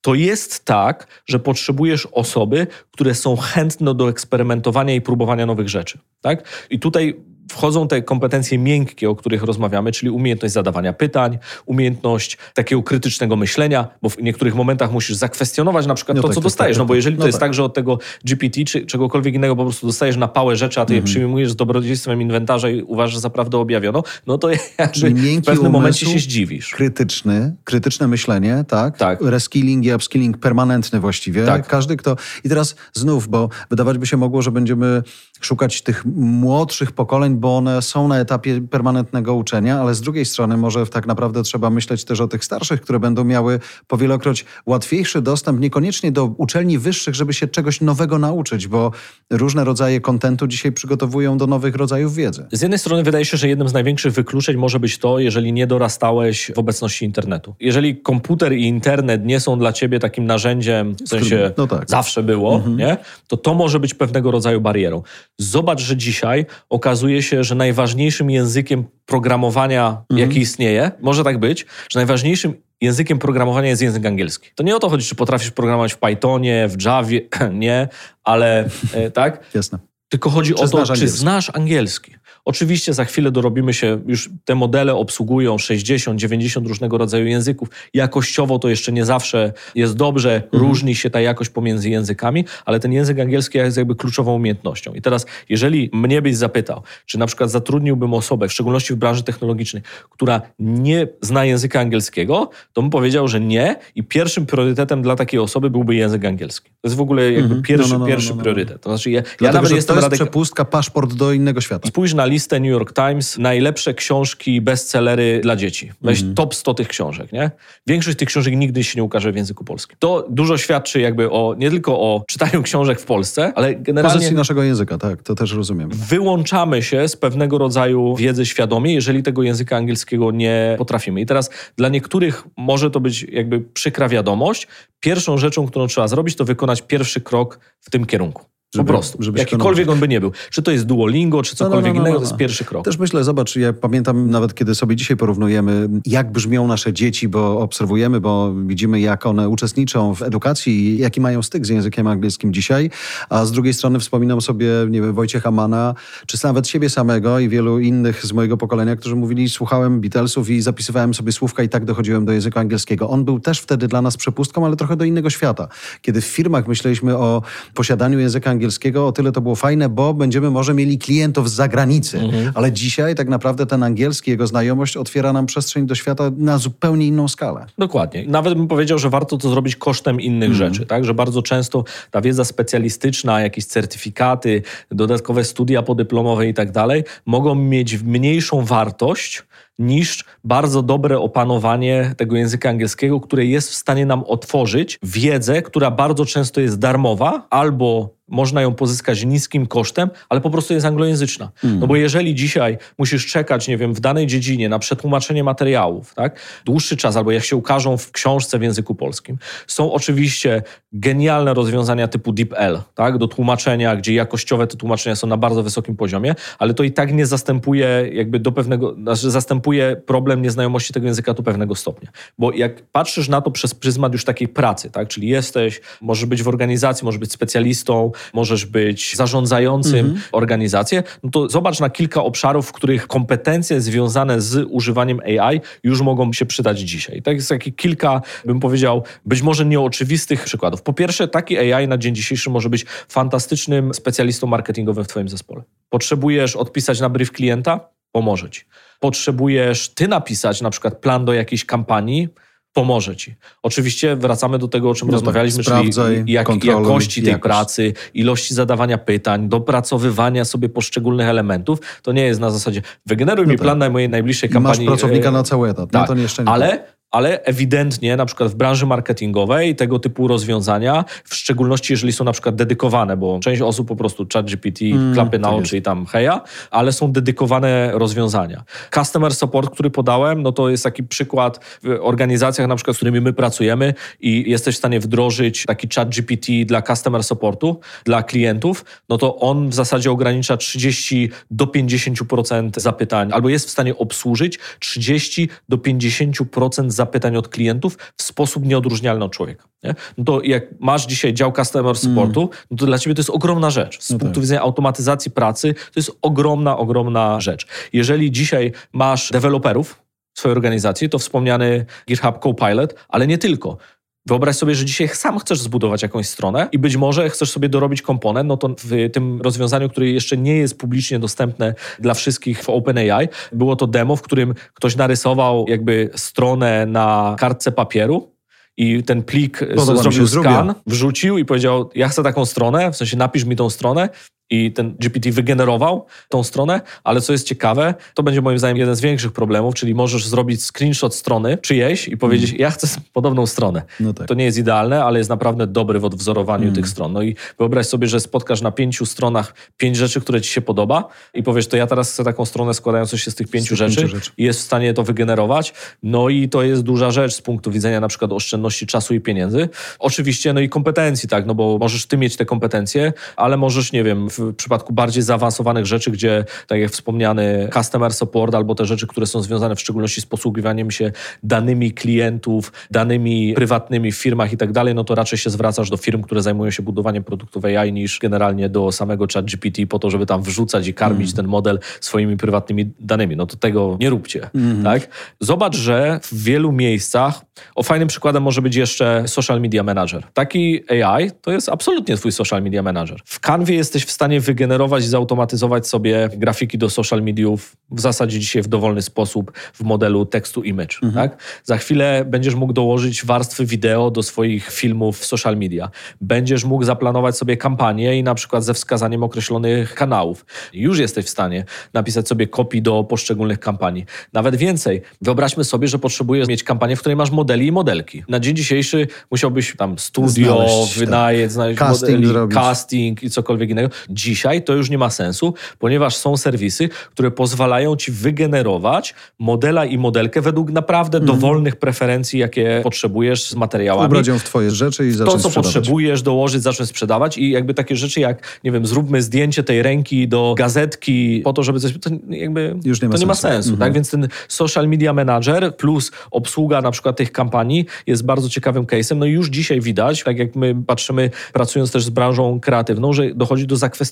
to 0.01 0.13
jest 0.13 0.65
tak, 0.65 1.07
że 1.25 1.39
potrzebujesz 1.39 2.07
osoby, 2.11 2.67
które 2.91 3.15
są 3.15 3.35
chętne 3.35 3.95
do 3.95 4.09
eksperymentowania 4.09 4.95
i 4.95 5.01
próbowania 5.01 5.45
nowych 5.45 5.69
rzeczy. 5.69 5.99
Tak? 6.21 6.65
I 6.69 6.79
tutaj 6.79 7.15
wchodzą 7.49 7.87
te 7.87 8.01
kompetencje 8.01 8.57
miękkie, 8.57 9.09
o 9.09 9.15
których 9.15 9.43
rozmawiamy, 9.43 9.91
czyli 9.91 10.09
umiejętność 10.09 10.53
zadawania 10.53 10.93
pytań, 10.93 11.37
umiejętność 11.65 12.37
takiego 12.53 12.83
krytycznego 12.83 13.35
myślenia, 13.35 13.87
bo 14.01 14.09
w 14.09 14.17
niektórych 14.17 14.55
momentach 14.55 14.91
musisz 14.91 15.15
zakwestionować 15.15 15.85
na 15.85 15.93
przykład 15.93 16.15
no 16.15 16.21
to, 16.21 16.27
tak, 16.27 16.35
co 16.35 16.41
tak, 16.41 16.43
dostajesz. 16.43 16.77
Tak, 16.77 16.79
no 16.79 16.85
bo 16.85 16.95
jeżeli 16.95 17.15
no 17.15 17.21
to 17.21 17.27
jest 17.27 17.39
tak. 17.39 17.49
tak, 17.49 17.53
że 17.53 17.63
od 17.63 17.73
tego 17.73 17.99
GPT 18.23 18.63
czy 18.63 18.85
czegokolwiek 18.85 19.35
innego 19.35 19.55
po 19.55 19.63
prostu 19.63 19.87
dostajesz 19.87 20.17
na 20.17 20.27
pałę 20.27 20.55
rzeczy, 20.55 20.81
a 20.81 20.85
ty 20.85 20.93
je 20.93 20.97
mhm. 20.97 21.13
przyjmujesz 21.13 21.51
z 21.51 21.55
dobrodziejstwem 21.55 22.21
inwentarza 22.21 22.69
i 22.69 22.81
uważasz 22.81 23.17
za 23.17 23.29
prawdę 23.29 23.57
objawiono, 23.57 24.03
no 24.27 24.37
to 24.37 24.49
jakby 24.79 25.09
w 25.41 25.45
pewnym 25.45 25.71
momencie 25.71 26.05
się 26.05 26.19
zdziwisz. 26.19 26.69
Krytyczny, 26.69 27.55
krytyczne 27.63 28.07
myślenie, 28.07 28.65
tak? 28.67 28.97
Tak. 28.97 29.21
Reskilling 29.21 29.85
i 29.85 29.93
upskilling 29.93 30.37
permanentny 30.37 30.99
właściwie. 30.99 31.45
Tak. 31.45 31.67
Każdy, 31.67 31.97
kto... 31.97 32.15
I 32.43 32.49
teraz 32.49 32.75
znów, 32.93 33.27
bo 33.27 33.49
wydawać 33.69 33.97
by 33.97 34.07
się 34.07 34.17
mogło, 34.17 34.41
że 34.41 34.51
będziemy 34.51 35.03
szukać 35.41 35.81
tych 35.81 36.05
młodszych 36.15 36.91
pokoleń, 36.91 37.34
bo 37.35 37.57
one 37.57 37.81
są 37.81 38.07
na 38.07 38.19
etapie 38.19 38.61
permanentnego 38.61 39.33
uczenia, 39.33 39.79
ale 39.79 39.95
z 39.95 40.01
drugiej 40.01 40.25
strony 40.25 40.57
może 40.57 40.87
tak 40.87 41.07
naprawdę 41.07 41.43
trzeba 41.43 41.69
myśleć 41.69 42.05
też 42.05 42.21
o 42.21 42.27
tych 42.27 42.45
starszych, 42.45 42.81
które 42.81 42.99
będą 42.99 43.23
miały 43.23 43.59
powielokroć 43.87 44.45
łatwiejszy 44.65 45.21
dostęp 45.21 45.59
niekoniecznie 45.59 46.11
do 46.11 46.25
uczelni 46.25 46.77
wyższych, 46.77 47.15
żeby 47.15 47.33
się 47.33 47.47
czegoś 47.47 47.81
nowego 47.81 48.19
nauczyć, 48.19 48.67
bo 48.67 48.91
różne 49.29 49.63
rodzaje 49.63 50.01
kontentu 50.01 50.47
dzisiaj 50.47 50.71
przygotowują 50.71 51.37
do 51.37 51.47
nowych 51.47 51.75
rodzajów 51.75 52.15
wiedzy. 52.15 52.45
Z 52.51 52.61
jednej 52.61 52.79
strony 52.79 53.03
wydaje 53.03 53.25
się, 53.25 53.37
że 53.37 53.47
jednym 53.47 53.69
z 53.69 53.73
największych 53.73 54.13
wykluczeń 54.13 54.57
może 54.57 54.79
być 54.79 54.97
to, 54.97 55.19
jeżeli 55.19 55.53
nie 55.53 55.67
dorastałeś 55.67 56.51
w 56.55 56.59
obecności 56.59 57.05
internetu. 57.05 57.55
Jeżeli 57.59 57.97
komputer 57.97 58.53
i 58.53 58.65
internet 58.65 59.25
nie 59.25 59.39
są 59.39 59.59
dla 59.59 59.73
ciebie 59.73 59.99
takim 59.99 60.25
narzędziem, 60.25 60.95
w 61.05 61.09
sensie 61.09 61.51
no 61.57 61.67
tak. 61.67 61.89
zawsze 61.89 62.23
było, 62.23 62.55
mhm. 62.55 62.77
nie? 62.77 62.97
to 63.27 63.37
to 63.37 63.53
może 63.53 63.79
być 63.79 63.93
pewnego 63.93 64.31
rodzaju 64.31 64.61
barierą. 64.61 65.01
Zobacz, 65.37 65.81
że 65.81 65.97
dzisiaj 65.97 66.45
okazuje 66.69 67.23
się, 67.25 67.43
że 67.43 67.55
najważniejszym 67.55 68.29
językiem 68.29 68.85
programowania, 69.05 69.87
mhm. 69.87 70.29
jaki 70.29 70.41
istnieje, 70.41 70.91
może 71.01 71.23
tak 71.23 71.39
być, 71.39 71.65
że 71.89 71.99
najważniejszym 71.99 72.53
językiem 72.81 73.19
programowania 73.19 73.69
jest 73.69 73.81
język 73.81 74.05
angielski. 74.05 74.49
To 74.55 74.63
nie 74.63 74.75
o 74.75 74.79
to 74.79 74.89
chodzi, 74.89 75.07
czy 75.07 75.15
potrafisz 75.15 75.51
programować 75.51 75.93
w 75.93 75.97
Pythonie, 75.97 76.67
w 76.69 76.83
Javie, 76.83 77.21
nie, 77.53 77.87
ale 78.23 78.69
e, 78.93 79.11
tak? 79.11 79.43
Jasne. 79.53 79.79
Tylko 80.09 80.29
chodzi 80.29 80.53
czy 80.53 80.63
o 80.63 80.67
to, 80.67 80.95
czy 80.95 81.07
znasz 81.07 81.51
angielski. 81.53 82.15
Oczywiście 82.45 82.93
za 82.93 83.05
chwilę 83.05 83.31
dorobimy 83.31 83.73
się, 83.73 84.01
już 84.07 84.29
te 84.45 84.55
modele 84.55 84.95
obsługują 84.95 85.57
60, 85.57 86.19
90 86.19 86.67
różnego 86.67 86.97
rodzaju 86.97 87.25
języków. 87.25 87.69
Jakościowo 87.93 88.59
to 88.59 88.69
jeszcze 88.69 88.91
nie 88.91 89.05
zawsze 89.05 89.53
jest 89.75 89.95
dobrze, 89.95 90.35
mhm. 90.35 90.63
różni 90.63 90.95
się 90.95 91.09
ta 91.09 91.21
jakość 91.21 91.49
pomiędzy 91.49 91.89
językami, 91.89 92.45
ale 92.65 92.79
ten 92.79 92.93
język 92.93 93.19
angielski 93.19 93.57
jest 93.57 93.77
jakby 93.77 93.95
kluczową 93.95 94.35
umiejętnością. 94.35 94.93
I 94.93 95.01
teraz, 95.01 95.25
jeżeli 95.49 95.89
mnie 95.93 96.21
byś 96.21 96.35
zapytał, 96.35 96.81
czy 97.05 97.19
na 97.19 97.25
przykład 97.25 97.51
zatrudniłbym 97.51 98.13
osobę, 98.13 98.47
w 98.47 98.53
szczególności 98.53 98.93
w 98.93 98.95
branży 98.95 99.23
technologicznej, 99.23 99.83
która 100.09 100.41
nie 100.59 101.07
zna 101.21 101.45
języka 101.45 101.79
angielskiego, 101.79 102.49
to 102.73 102.81
bym 102.81 102.91
powiedział, 102.91 103.27
że 103.27 103.39
nie 103.39 103.75
i 103.95 104.03
pierwszym 104.03 104.45
priorytetem 104.45 105.01
dla 105.01 105.15
takiej 105.15 105.39
osoby 105.39 105.69
byłby 105.69 105.95
język 105.95 106.25
angielski. 106.25 106.69
To 106.69 106.87
jest 106.87 106.95
w 106.95 107.01
ogóle 107.01 107.23
jakby 107.23 107.41
mhm. 107.41 107.61
pierwszy, 107.61 107.89
no, 107.89 107.99
no, 107.99 108.05
no, 108.05 108.07
pierwszy 108.07 108.29
no, 108.29 108.35
no, 108.35 108.37
no. 108.37 108.43
priorytet. 108.43 108.81
To 108.81 108.89
znaczy, 108.89 109.11
ja, 109.11 109.21
Dlatego, 109.21 109.45
ja 109.45 109.51
nawet 109.51 109.71
jestem 109.71 109.95
to 109.95 110.01
jest 110.01 110.15
przepustka, 110.15 110.65
paszport 110.65 111.13
do 111.13 111.33
innego 111.33 111.61
świata. 111.61 111.87
Spójrz 111.87 112.13
na 112.13 112.25
listę 112.35 112.59
New 112.59 112.69
York 112.69 112.93
Times 112.93 113.37
najlepsze 113.37 113.93
książki, 113.93 114.61
bestsellery 114.61 115.39
dla 115.43 115.55
dzieci. 115.55 115.91
Weź 116.01 116.21
mm. 116.21 116.35
top 116.35 116.55
100 116.55 116.73
tych 116.73 116.87
książek, 116.87 117.31
nie? 117.31 117.51
Większość 117.87 118.17
tych 118.17 118.27
książek 118.27 118.55
nigdy 118.55 118.83
się 118.83 118.99
nie 118.99 119.03
ukaże 119.03 119.31
w 119.31 119.35
języku 119.35 119.63
polskim. 119.63 119.97
To 119.99 120.27
dużo 120.29 120.57
świadczy 120.57 120.99
jakby 120.99 121.31
o, 121.31 121.55
nie 121.57 121.69
tylko 121.69 121.99
o 121.99 122.23
czytaniu 122.27 122.63
książek 122.63 122.99
w 122.99 123.05
Polsce, 123.05 123.53
ale 123.55 123.75
generalnie... 123.75 124.15
Pozycji 124.15 124.35
naszego 124.35 124.63
języka, 124.63 124.97
tak, 124.97 125.23
to 125.23 125.35
też 125.35 125.53
rozumiem. 125.53 125.89
Wyłączamy 125.89 126.83
się 126.83 127.07
z 127.07 127.15
pewnego 127.15 127.57
rodzaju 127.57 128.15
wiedzy 128.15 128.45
świadomie, 128.45 128.93
jeżeli 128.93 129.23
tego 129.23 129.43
języka 129.43 129.77
angielskiego 129.77 130.31
nie 130.31 130.75
potrafimy. 130.77 131.21
I 131.21 131.25
teraz 131.25 131.49
dla 131.77 131.89
niektórych 131.89 132.43
może 132.57 132.91
to 132.91 132.99
być 132.99 133.25
jakby 133.31 133.61
przykra 133.61 134.09
wiadomość. 134.09 134.67
Pierwszą 134.99 135.37
rzeczą, 135.37 135.67
którą 135.67 135.87
trzeba 135.87 136.07
zrobić, 136.07 136.35
to 136.35 136.45
wykonać 136.45 136.81
pierwszy 136.81 137.21
krok 137.21 137.59
w 137.79 137.89
tym 137.89 138.05
kierunku. 138.05 138.54
Żeby, 138.75 138.87
po 138.87 138.93
prostu. 138.93 139.23
Żeby 139.23 139.39
Jakikolwiek 139.39 139.89
on 139.89 139.99
by 139.99 140.07
nie 140.07 140.21
był. 140.21 140.31
Czy 140.51 140.63
to 140.63 140.71
jest 140.71 140.85
Duolingo, 140.85 141.43
czy 141.43 141.55
cokolwiek 141.55 141.93
no, 141.93 141.99
no, 141.99 141.99
no, 141.99 142.05
innego, 142.05 142.19
to 142.19 142.23
jest 142.25 142.37
pierwszy 142.37 142.65
krok. 142.65 142.85
Też 142.85 142.99
myślę, 142.99 143.23
zobacz, 143.23 143.55
ja 143.55 143.73
pamiętam 143.73 144.29
nawet, 144.29 144.53
kiedy 144.53 144.75
sobie 144.75 144.95
dzisiaj 144.95 145.17
porównujemy, 145.17 145.89
jak 146.05 146.31
brzmią 146.31 146.67
nasze 146.67 146.93
dzieci, 146.93 147.27
bo 147.27 147.59
obserwujemy, 147.59 148.21
bo 148.21 148.53
widzimy, 148.65 148.99
jak 148.99 149.25
one 149.25 149.49
uczestniczą 149.49 150.15
w 150.15 150.21
edukacji 150.21 150.73
i 150.73 150.97
jaki 150.97 151.21
mają 151.21 151.41
styk 151.41 151.65
z 151.65 151.69
językiem 151.69 152.07
angielskim 152.07 152.53
dzisiaj, 152.53 152.89
a 153.29 153.45
z 153.45 153.51
drugiej 153.51 153.73
strony 153.73 153.99
wspominam 153.99 154.41
sobie, 154.41 154.67
nie 154.89 155.01
wiem, 155.01 155.13
Wojciecha 155.13 155.51
Mana, 155.51 155.95
czy 156.27 156.37
nawet 156.43 156.67
siebie 156.67 156.89
samego 156.89 157.39
i 157.39 157.49
wielu 157.49 157.79
innych 157.79 158.25
z 158.25 158.33
mojego 158.33 158.57
pokolenia, 158.57 158.95
którzy 158.95 159.15
mówili, 159.15 159.49
słuchałem 159.49 160.01
Beatlesów 160.01 160.49
i 160.49 160.61
zapisywałem 160.61 161.13
sobie 161.13 161.31
słówka 161.31 161.63
i 161.63 161.69
tak 161.69 161.85
dochodziłem 161.85 162.25
do 162.25 162.31
języka 162.31 162.59
angielskiego. 162.59 163.09
On 163.09 163.25
był 163.25 163.39
też 163.39 163.59
wtedy 163.59 163.87
dla 163.87 164.01
nas 164.01 164.17
przepustką, 164.17 164.65
ale 164.65 164.75
trochę 164.75 164.95
do 164.95 165.05
innego 165.05 165.29
świata. 165.29 165.67
Kiedy 166.01 166.21
w 166.21 166.25
firmach 166.25 166.67
myśleliśmy 166.67 167.17
o 167.17 167.41
posiadaniu 167.73 168.19
języka 168.19 168.49
angielskiego, 168.49 168.64
angielskiego, 168.65 169.07
o 169.07 169.11
tyle 169.11 169.31
to 169.31 169.41
było 169.41 169.55
fajne, 169.55 169.89
bo 169.89 170.13
będziemy 170.13 170.49
może 170.51 170.73
mieli 170.73 170.97
klientów 170.97 171.49
z 171.49 171.53
zagranicy. 171.53 172.19
Mhm. 172.19 172.51
Ale 172.55 172.71
dzisiaj 172.71 173.15
tak 173.15 173.29
naprawdę 173.29 173.65
ten 173.65 173.83
angielski, 173.83 174.31
jego 174.31 174.47
znajomość 174.47 174.97
otwiera 174.97 175.33
nam 175.33 175.45
przestrzeń 175.45 175.85
do 175.85 175.95
świata 175.95 176.31
na 176.37 176.57
zupełnie 176.57 177.07
inną 177.07 177.27
skalę. 177.27 177.65
Dokładnie. 177.77 178.25
Nawet 178.27 178.53
bym 178.53 178.67
powiedział, 178.67 178.97
że 178.97 179.09
warto 179.09 179.37
to 179.37 179.49
zrobić 179.49 179.75
kosztem 179.75 180.21
innych 180.21 180.51
mhm. 180.51 180.73
rzeczy, 180.73 180.85
tak? 180.85 181.05
Że 181.05 181.13
bardzo 181.13 181.41
często 181.41 181.83
ta 182.11 182.21
wiedza 182.21 182.45
specjalistyczna, 182.45 183.41
jakieś 183.41 183.65
certyfikaty, 183.65 184.61
dodatkowe 184.91 185.43
studia 185.43 185.81
podyplomowe 185.81 186.47
i 186.47 186.53
tak 186.53 186.71
dalej, 186.71 187.03
mogą 187.25 187.55
mieć 187.55 188.03
mniejszą 188.03 188.65
wartość 188.65 189.43
niż 189.79 190.25
bardzo 190.43 190.81
dobre 190.81 191.19
opanowanie 191.19 192.13
tego 192.17 192.35
języka 192.35 192.69
angielskiego, 192.69 193.19
które 193.19 193.45
jest 193.45 193.69
w 193.69 193.75
stanie 193.75 194.05
nam 194.05 194.23
otworzyć 194.27 194.99
wiedzę, 195.03 195.61
która 195.61 195.91
bardzo 195.91 196.25
często 196.25 196.61
jest 196.61 196.79
darmowa 196.79 197.47
albo 197.49 198.15
można 198.27 198.61
ją 198.61 198.73
pozyskać 198.73 199.25
niskim 199.25 199.67
kosztem, 199.67 200.09
ale 200.29 200.41
po 200.41 200.49
prostu 200.49 200.73
jest 200.73 200.85
anglojęzyczna. 200.85 201.51
Hmm. 201.55 201.79
No 201.79 201.87
bo 201.87 201.95
jeżeli 201.95 202.35
dzisiaj 202.35 202.77
musisz 202.97 203.27
czekać, 203.27 203.67
nie 203.67 203.77
wiem, 203.77 203.93
w 203.93 203.99
danej 203.99 204.27
dziedzinie 204.27 204.69
na 204.69 204.79
przetłumaczenie 204.79 205.43
materiałów, 205.43 206.13
tak, 206.13 206.39
dłuższy 206.65 206.97
czas, 206.97 207.15
albo 207.15 207.31
jak 207.31 207.43
się 207.43 207.55
ukażą 207.55 207.97
w 207.97 208.11
książce 208.11 208.59
w 208.59 208.61
języku 208.61 208.95
polskim, 208.95 209.37
są 209.67 209.93
oczywiście 209.93 210.63
genialne 210.93 211.53
rozwiązania 211.53 212.07
typu 212.07 212.31
DeepL, 212.31 212.79
tak, 212.95 213.17
do 213.17 213.27
tłumaczenia, 213.27 213.95
gdzie 213.95 214.13
jakościowe 214.13 214.67
te 214.67 214.77
tłumaczenia 214.77 215.15
są 215.15 215.27
na 215.27 215.37
bardzo 215.37 215.63
wysokim 215.63 215.95
poziomie, 215.95 216.35
ale 216.59 216.73
to 216.73 216.83
i 216.83 216.91
tak 216.91 217.13
nie 217.13 217.25
zastępuje 217.25 218.09
jakby 218.13 218.39
do 218.39 218.51
pewnego, 218.51 218.93
znaczy 218.93 219.31
zastępuje 219.31 219.95
problem 220.05 220.41
nieznajomości 220.41 220.93
tego 220.93 221.07
języka 221.07 221.33
do 221.33 221.43
pewnego 221.43 221.75
stopnia. 221.75 222.09
Bo 222.37 222.51
jak 222.51 222.81
patrzysz 222.81 223.29
na 223.29 223.41
to 223.41 223.51
przez 223.51 223.75
pryzmat 223.75 224.13
już 224.13 224.25
takiej 224.25 224.47
pracy, 224.47 224.91
tak? 224.91 225.07
czyli 225.07 225.27
jesteś, 225.27 225.81
możesz 226.01 226.25
być 226.25 226.43
w 226.43 226.47
organizacji, 226.47 227.05
możesz 227.05 227.19
być 227.19 227.31
specjalistą, 227.31 228.11
możesz 228.33 228.65
być 228.65 229.15
zarządzającym 229.15 230.05
mhm. 230.05 230.21
organizację, 230.31 231.03
no 231.23 231.29
to 231.29 231.49
zobacz 231.49 231.79
na 231.79 231.89
kilka 231.89 232.23
obszarów, 232.23 232.67
w 232.67 232.71
których 232.71 233.07
kompetencje 233.07 233.81
związane 233.81 234.41
z 234.41 234.67
używaniem 234.69 235.19
AI 235.19 235.61
już 235.83 236.01
mogą 236.01 236.33
się 236.33 236.45
przydać 236.45 236.79
dzisiaj. 236.79 237.21
Tak 237.21 237.35
jest 237.35 237.49
takie 237.49 237.71
kilka, 237.71 238.21
bym 238.45 238.59
powiedział, 238.59 239.03
być 239.25 239.41
może 239.41 239.65
nieoczywistych 239.65 240.43
przykładów. 240.43 240.81
Po 240.81 240.93
pierwsze, 240.93 241.27
taki 241.27 241.57
AI 241.57 241.87
na 241.87 241.97
dzień 241.97 242.15
dzisiejszy 242.15 242.49
może 242.49 242.69
być 242.69 242.85
fantastycznym 243.09 243.93
specjalistą 243.93 244.47
marketingowym 244.47 245.03
w 245.03 245.07
Twoim 245.07 245.29
zespole. 245.29 245.63
Potrzebujesz 245.89 246.55
odpisać 246.55 246.99
na 246.99 247.09
brief 247.09 247.31
klienta? 247.31 247.79
Pomoże 248.11 248.49
Ci. 248.49 248.61
Potrzebujesz 248.99 249.89
Ty 249.89 250.07
napisać 250.07 250.61
na 250.61 250.69
przykład 250.69 250.97
plan 250.97 251.25
do 251.25 251.33
jakiejś 251.33 251.65
kampanii? 251.65 252.29
Pomoże 252.75 253.15
ci. 253.15 253.35
Oczywiście 253.63 254.15
wracamy 254.15 254.59
do 254.59 254.67
tego, 254.67 254.89
o 254.89 254.93
czym 254.93 255.07
no 255.07 255.11
tak, 255.11 255.19
rozmawialiśmy, 255.19 255.63
tak, 255.63 255.83
czyli 255.83 256.31
jak, 256.31 256.63
jakości 256.63 257.21
tej 257.21 257.31
jakość. 257.31 257.43
pracy, 257.43 257.93
ilości 258.13 258.53
zadawania 258.53 258.97
pytań, 258.97 259.49
dopracowywania 259.49 260.45
sobie 260.45 260.69
poszczególnych 260.69 261.27
elementów. 261.27 261.79
To 262.01 262.11
nie 262.11 262.25
jest 262.25 262.39
na 262.39 262.49
zasadzie 262.49 262.81
wygeneruj 263.05 263.45
no 263.45 263.51
mi 263.51 263.57
tak. 263.57 263.63
plan 263.63 263.77
na 263.77 263.89
mojej 263.89 264.09
najbliższej 264.09 264.49
kampanii. 264.49 264.85
Masz 264.85 264.99
pracownika 264.99 265.31
na 265.31 265.43
cały 265.43 265.69
etat. 265.69 265.91
Tak, 265.91 266.09
no 266.09 266.15
to 266.15 266.21
jeszcze 266.21 266.43
nie 266.43 266.49
ale 266.49 266.83
ale 267.15 267.43
ewidentnie 267.43 268.17
na 268.17 268.25
przykład 268.25 268.51
w 268.51 268.55
branży 268.55 268.85
marketingowej 268.85 269.75
tego 269.75 269.99
typu 269.99 270.27
rozwiązania, 270.27 271.05
w 271.23 271.35
szczególności 271.35 271.93
jeżeli 271.93 272.13
są 272.13 272.23
na 272.23 272.31
przykład 272.31 272.55
dedykowane, 272.55 273.17
bo 273.17 273.39
część 273.39 273.61
osób 273.61 273.87
po 273.87 273.95
prostu 273.95 274.27
ChatGPT, 274.33 274.81
mm, 274.81 275.13
klapy 275.13 275.39
na 275.39 275.49
tak 275.49 275.59
oczy 275.59 275.77
i 275.77 275.81
tam 275.81 276.05
heja, 276.05 276.41
ale 276.71 276.91
są 276.91 277.11
dedykowane 277.11 277.91
rozwiązania. 277.93 278.63
Customer 278.93 279.35
support, 279.35 279.73
który 279.73 279.89
podałem, 279.89 280.43
no 280.43 280.51
to 280.51 280.69
jest 280.69 280.83
taki 280.83 281.03
przykład 281.03 281.59
w 281.83 281.97
organizacjach 282.01 282.67
na 282.67 282.75
przykład, 282.75 282.95
z 282.95 282.97
którymi 282.97 283.21
my 283.21 283.33
pracujemy 283.33 283.93
i 284.19 284.49
jesteś 284.51 284.75
w 284.75 284.77
stanie 284.77 284.99
wdrożyć 284.99 285.65
taki 285.65 285.87
ChatGPT 285.95 286.47
dla 286.65 286.81
customer 286.81 287.23
supportu, 287.23 287.79
dla 288.05 288.23
klientów, 288.23 288.85
no 289.09 289.17
to 289.17 289.39
on 289.39 289.69
w 289.69 289.73
zasadzie 289.73 290.11
ogranicza 290.11 290.57
30 290.57 291.29
do 291.51 291.65
50% 291.65 292.79
zapytań, 292.79 293.29
albo 293.33 293.49
jest 293.49 293.67
w 293.67 293.71
stanie 293.71 293.97
obsłużyć 293.97 294.59
30 294.79 295.49
do 295.69 295.77
50% 295.77 296.91
zapytań 296.91 297.04
od 297.37 297.47
klientów 297.47 297.97
w 298.17 298.23
sposób 298.23 298.65
nieodróżnialny 298.65 299.25
od 299.25 299.31
człowieka. 299.31 299.67
Nie? 299.83 299.95
No 300.17 300.23
to 300.23 300.41
jak 300.43 300.63
masz 300.79 301.05
dzisiaj 301.05 301.33
dział 301.33 301.51
customer 301.51 301.97
supportu, 301.97 302.41
mm. 302.41 302.53
no 302.71 302.77
to 302.77 302.85
dla 302.85 302.99
ciebie 302.99 303.15
to 303.15 303.19
jest 303.19 303.29
ogromna 303.29 303.69
rzecz. 303.69 304.01
Z 304.01 304.09
no 304.09 304.19
punktu 304.19 304.35
tak. 304.35 304.41
widzenia 304.41 304.61
automatyzacji 304.61 305.31
pracy 305.31 305.73
to 305.73 305.99
jest 305.99 306.11
ogromna, 306.21 306.77
ogromna 306.77 307.41
rzecz. 307.41 307.67
Jeżeli 307.93 308.31
dzisiaj 308.31 308.71
masz 308.93 309.31
deweloperów, 309.31 310.05
w 310.35 310.39
swojej 310.39 310.55
organizacji, 310.55 311.09
to 311.09 311.19
wspomniany 311.19 311.85
GitHub 312.07 312.39
Copilot, 312.39 312.95
ale 313.09 313.27
nie 313.27 313.37
tylko. 313.37 313.77
Wyobraź 314.27 314.55
sobie, 314.55 314.75
że 314.75 314.85
dzisiaj 314.85 315.07
sam 315.07 315.39
chcesz 315.39 315.59
zbudować 315.59 316.01
jakąś 316.01 316.27
stronę 316.27 316.69
i 316.71 316.79
być 316.79 316.97
może 316.97 317.29
chcesz 317.29 317.51
sobie 317.51 317.69
dorobić 317.69 318.01
komponent, 318.01 318.47
no 318.47 318.57
to 318.57 318.75
w 318.83 319.11
tym 319.13 319.41
rozwiązaniu, 319.41 319.89
które 319.89 320.09
jeszcze 320.09 320.37
nie 320.37 320.57
jest 320.57 320.77
publicznie 320.77 321.19
dostępne 321.19 321.73
dla 321.99 322.13
wszystkich 322.13 322.63
w 322.63 322.69
OpenAI, 322.69 323.27
było 323.51 323.75
to 323.75 323.87
demo, 323.87 324.15
w 324.15 324.21
którym 324.21 324.53
ktoś 324.73 324.95
narysował 324.95 325.65
jakby 325.67 326.09
stronę 326.15 326.85
na 326.85 327.35
kartce 327.39 327.71
papieru, 327.71 328.35
i 328.77 329.03
ten 329.03 329.23
plik 329.23 329.59
Podoba 329.75 330.01
zrobił 330.01 330.27
skan, 330.27 330.73
wrzucił 330.87 331.37
i 331.37 331.45
powiedział, 331.45 331.89
ja 331.95 332.07
chcę 332.07 332.23
taką 332.23 332.45
stronę, 332.45 332.91
w 332.91 332.95
sensie 332.95 333.17
napisz 333.17 333.45
mi 333.45 333.55
tą 333.55 333.69
stronę 333.69 334.09
i 334.49 334.71
ten 334.71 334.95
GPT 334.99 335.31
wygenerował 335.31 336.05
tą 336.29 336.43
stronę, 336.43 336.81
ale 337.03 337.21
co 337.21 337.31
jest 337.31 337.47
ciekawe, 337.47 337.93
to 338.13 338.23
będzie 338.23 338.41
moim 338.41 338.59
zdaniem 338.59 338.77
jeden 338.77 338.95
z 338.95 339.01
większych 339.01 339.31
problemów, 339.31 339.75
czyli 339.75 339.95
możesz 339.95 340.27
zrobić 340.27 340.65
screenshot 340.65 341.15
strony 341.15 341.57
czyjejś 341.57 342.07
i 342.07 342.17
powiedzieć, 342.17 342.49
mm. 342.49 342.61
ja 342.61 342.71
chcę 342.71 342.87
podobną 343.13 343.45
stronę. 343.45 343.81
No 343.99 344.13
tak. 344.13 344.27
To 344.27 344.33
nie 344.33 344.45
jest 344.45 344.57
idealne, 344.57 345.03
ale 345.03 345.17
jest 345.17 345.29
naprawdę 345.29 345.67
dobry 345.67 345.99
w 345.99 346.05
odwzorowaniu 346.05 346.63
mm. 346.63 346.75
tych 346.75 346.87
stron. 346.87 347.13
No 347.13 347.21
i 347.21 347.35
wyobraź 347.59 347.87
sobie, 347.87 348.07
że 348.07 348.19
spotkasz 348.19 348.61
na 348.61 348.71
pięciu 348.71 349.05
stronach 349.05 349.53
pięć 349.77 349.97
rzeczy, 349.97 350.21
które 350.21 350.41
ci 350.41 350.49
się 350.49 350.61
podoba 350.61 351.07
i 351.33 351.43
powiesz, 351.43 351.67
to 351.67 351.77
ja 351.77 351.87
teraz 351.87 352.11
chcę 352.11 352.23
taką 352.23 352.45
stronę 352.45 352.73
składającą 352.73 353.17
się 353.17 353.31
z 353.31 353.35
tych 353.35 353.49
pięciu, 353.49 353.75
z 353.75 353.77
rzeczy, 353.77 354.01
pięciu 354.01 354.15
rzeczy 354.15 354.31
i 354.37 354.43
jest 354.43 354.59
w 354.59 354.63
stanie 354.63 354.93
to 354.93 355.03
wygenerować. 355.03 355.73
No 356.03 356.29
i 356.29 356.49
to 356.49 356.63
jest 356.63 356.81
duża 356.81 357.11
rzecz 357.11 357.33
z 357.33 357.41
punktu 357.41 357.71
widzenia 357.71 357.99
na 357.99 358.07
przykład 358.07 358.31
oszczędności 358.31 358.87
czasu 358.87 359.13
i 359.13 359.21
pieniędzy. 359.21 359.69
Oczywiście, 359.99 360.53
no 360.53 360.59
i 360.61 360.69
kompetencji, 360.69 361.29
tak, 361.29 361.45
no 361.45 361.55
bo 361.55 361.77
możesz 361.77 362.05
ty 362.05 362.17
mieć 362.17 362.35
te 362.35 362.45
kompetencje, 362.45 363.13
ale 363.35 363.57
możesz, 363.57 363.91
nie 363.91 364.03
wiem, 364.03 364.29
w 364.37 364.53
przypadku 364.55 364.93
bardziej 364.93 365.23
zaawansowanych 365.23 365.85
rzeczy, 365.85 366.11
gdzie, 366.11 366.45
tak 366.67 366.79
jak 366.79 366.91
wspomniany, 366.91 367.69
customer 367.73 368.13
support 368.13 368.55
albo 368.55 368.75
te 368.75 368.85
rzeczy, 368.85 369.07
które 369.07 369.25
są 369.25 369.41
związane 369.41 369.75
w 369.75 369.79
szczególności 369.79 370.21
z 370.21 370.25
posługiwaniem 370.25 370.91
się 370.91 371.11
danymi 371.43 371.91
klientów, 371.91 372.73
danymi 372.91 373.53
prywatnymi 373.53 374.11
w 374.11 374.17
firmach 374.17 374.53
i 374.53 374.57
tak 374.57 374.71
dalej, 374.71 374.95
no 374.95 375.03
to 375.03 375.15
raczej 375.15 375.39
się 375.39 375.49
zwracasz 375.49 375.89
do 375.89 375.97
firm, 375.97 376.21
które 376.21 376.41
zajmują 376.41 376.71
się 376.71 376.83
budowaniem 376.83 377.23
produktów 377.23 377.65
AI 377.65 377.93
niż 377.93 378.19
generalnie 378.19 378.69
do 378.69 378.91
samego 378.91 379.25
chat 379.33 379.45
GPT 379.45 379.87
po 379.87 379.99
to, 379.99 380.09
żeby 380.09 380.25
tam 380.25 380.43
wrzucać 380.43 380.87
i 380.87 380.93
karmić 380.93 381.27
mm. 381.27 381.35
ten 381.35 381.47
model 381.47 381.79
swoimi 382.01 382.37
prywatnymi 382.37 382.91
danymi. 382.99 383.35
No 383.35 383.45
to 383.45 383.55
tego 383.55 383.97
nie 383.99 384.09
róbcie. 384.09 384.49
Mm. 384.55 384.83
Tak? 384.83 385.07
Zobacz, 385.39 385.75
że 385.75 386.19
w 386.23 386.43
wielu 386.43 386.71
miejscach, 386.71 387.41
o 387.75 387.83
fajnym 387.83 388.07
przykładem 388.07 388.43
może 388.43 388.61
być 388.61 388.75
jeszcze 388.75 389.23
social 389.27 389.61
media 389.61 389.83
manager. 389.83 390.23
Taki 390.33 390.83
AI 391.03 391.31
to 391.41 391.51
jest 391.51 391.69
absolutnie 391.69 392.17
twój 392.17 392.31
social 392.31 392.63
media 392.63 392.83
manager. 392.83 393.21
W 393.25 393.39
Canwie 393.39 393.75
jesteś 393.75 394.05
w 394.05 394.11
stanie 394.11 394.24
wygenerować 394.39 395.03
i 395.03 395.07
zautomatyzować 395.07 395.87
sobie 395.87 396.29
grafiki 396.37 396.77
do 396.77 396.89
social 396.89 397.23
mediów 397.23 397.75
w 397.91 397.99
zasadzie 397.99 398.39
dzisiaj 398.39 398.61
w 398.61 398.67
dowolny 398.67 399.01
sposób 399.01 399.51
w 399.73 399.83
modelu 399.83 400.25
tekstu 400.25 400.63
image. 400.63 400.95
Mhm. 401.03 401.29
Tak? 401.29 401.41
Za 401.63 401.77
chwilę 401.77 402.25
będziesz 402.27 402.55
mógł 402.55 402.73
dołożyć 402.73 403.25
warstwy 403.25 403.65
wideo 403.65 404.11
do 404.11 404.23
swoich 404.23 404.71
filmów 404.71 405.19
w 405.19 405.25
social 405.25 405.57
media. 405.57 405.89
Będziesz 406.21 406.63
mógł 406.63 406.83
zaplanować 406.83 407.37
sobie 407.37 407.57
kampanię 407.57 408.19
i 408.19 408.23
na 408.23 408.35
przykład 408.35 408.63
ze 408.63 408.73
wskazaniem 408.73 409.23
określonych 409.23 409.95
kanałów. 409.95 410.45
Już 410.73 410.99
jesteś 410.99 411.25
w 411.25 411.29
stanie 411.29 411.65
napisać 411.93 412.27
sobie 412.27 412.47
kopii 412.47 412.81
do 412.81 413.03
poszczególnych 413.03 413.59
kampanii. 413.59 414.05
Nawet 414.33 414.55
więcej. 414.55 415.01
Wyobraźmy 415.21 415.63
sobie, 415.63 415.87
że 415.87 415.99
potrzebujesz 415.99 416.47
mieć 416.47 416.63
kampanię, 416.63 416.95
w 416.95 416.99
której 416.99 417.15
masz 417.15 417.31
modeli 417.31 417.67
i 417.67 417.71
modelki. 417.71 418.23
Na 418.29 418.39
dzień 418.39 418.55
dzisiejszy 418.55 419.07
musiałbyś 419.31 419.75
tam 419.77 419.99
studio, 419.99 420.55
znaleźć, 420.55 420.99
tak. 420.99 421.51
znaleźć 421.51 421.79
casting 421.79 422.11
modeli, 422.11 422.27
zrobić. 422.27 422.55
casting 422.55 423.23
i 423.23 423.29
cokolwiek 423.29 423.69
innego. 423.69 423.89
Dzisiaj 424.15 424.63
to 424.63 424.73
już 424.73 424.89
nie 424.89 424.97
ma 424.97 425.09
sensu, 425.09 425.53
ponieważ 425.79 426.15
są 426.15 426.37
serwisy, 426.37 426.89
które 427.11 427.31
pozwalają 427.31 427.95
ci 427.95 428.11
wygenerować 428.11 429.15
modela 429.39 429.85
i 429.85 429.97
modelkę 429.97 430.41
według 430.41 430.71
naprawdę 430.71 431.17
mm. 431.17 431.27
dowolnych 431.27 431.75
preferencji, 431.75 432.39
jakie 432.39 432.79
potrzebujesz 432.83 433.49
z 433.49 433.55
materiałami. 433.55 434.07
Ubrać 434.07 434.29
w 434.29 434.43
twoje 434.43 434.71
rzeczy 434.71 435.07
i 435.07 435.11
zacząć 435.11 435.35
To, 435.35 435.43
co 435.43 435.49
sprzedawać. 435.49 435.73
potrzebujesz 435.73 436.21
dołożyć, 436.21 436.63
zacząć 436.63 436.89
sprzedawać 436.89 437.37
i 437.37 437.49
jakby 437.49 437.73
takie 437.73 437.95
rzeczy 437.95 438.19
jak, 438.19 438.59
nie 438.63 438.71
wiem, 438.71 438.85
zróbmy 438.85 439.21
zdjęcie 439.21 439.63
tej 439.63 439.81
ręki 439.81 440.27
do 440.27 440.55
gazetki 440.57 441.41
po 441.43 441.53
to, 441.53 441.63
żeby 441.63 441.79
coś, 441.79 441.93
to 442.01 442.09
jakby 442.29 442.75
już 442.85 443.01
nie 443.01 443.07
ma 443.07 443.11
to 443.11 443.17
sensu. 443.17 443.25
nie 443.25 443.27
ma 443.27 443.35
sensu, 443.35 443.69
mm 443.69 443.77
-hmm. 443.77 443.83
tak? 443.83 443.93
Więc 443.93 444.11
ten 444.11 444.27
social 444.47 444.87
media 444.87 445.13
manager 445.13 445.75
plus 445.75 446.11
obsługa 446.31 446.81
na 446.81 446.91
przykład 446.91 447.17
tych 447.17 447.31
kampanii 447.31 447.85
jest 448.07 448.25
bardzo 448.25 448.49
ciekawym 448.49 448.85
case'em. 448.85 449.17
No 449.17 449.25
i 449.25 449.31
już 449.31 449.49
dzisiaj 449.49 449.81
widać, 449.81 450.23
tak 450.23 450.37
jak 450.37 450.55
my 450.55 450.75
patrzymy, 450.87 451.29
pracując 451.53 451.91
też 451.91 452.03
z 452.03 452.09
branżą 452.09 452.59
kreatywną, 452.59 453.13
że 453.13 453.33
dochodzi 453.33 453.67
do 453.67 453.75
zakwestionowania 453.75 454.04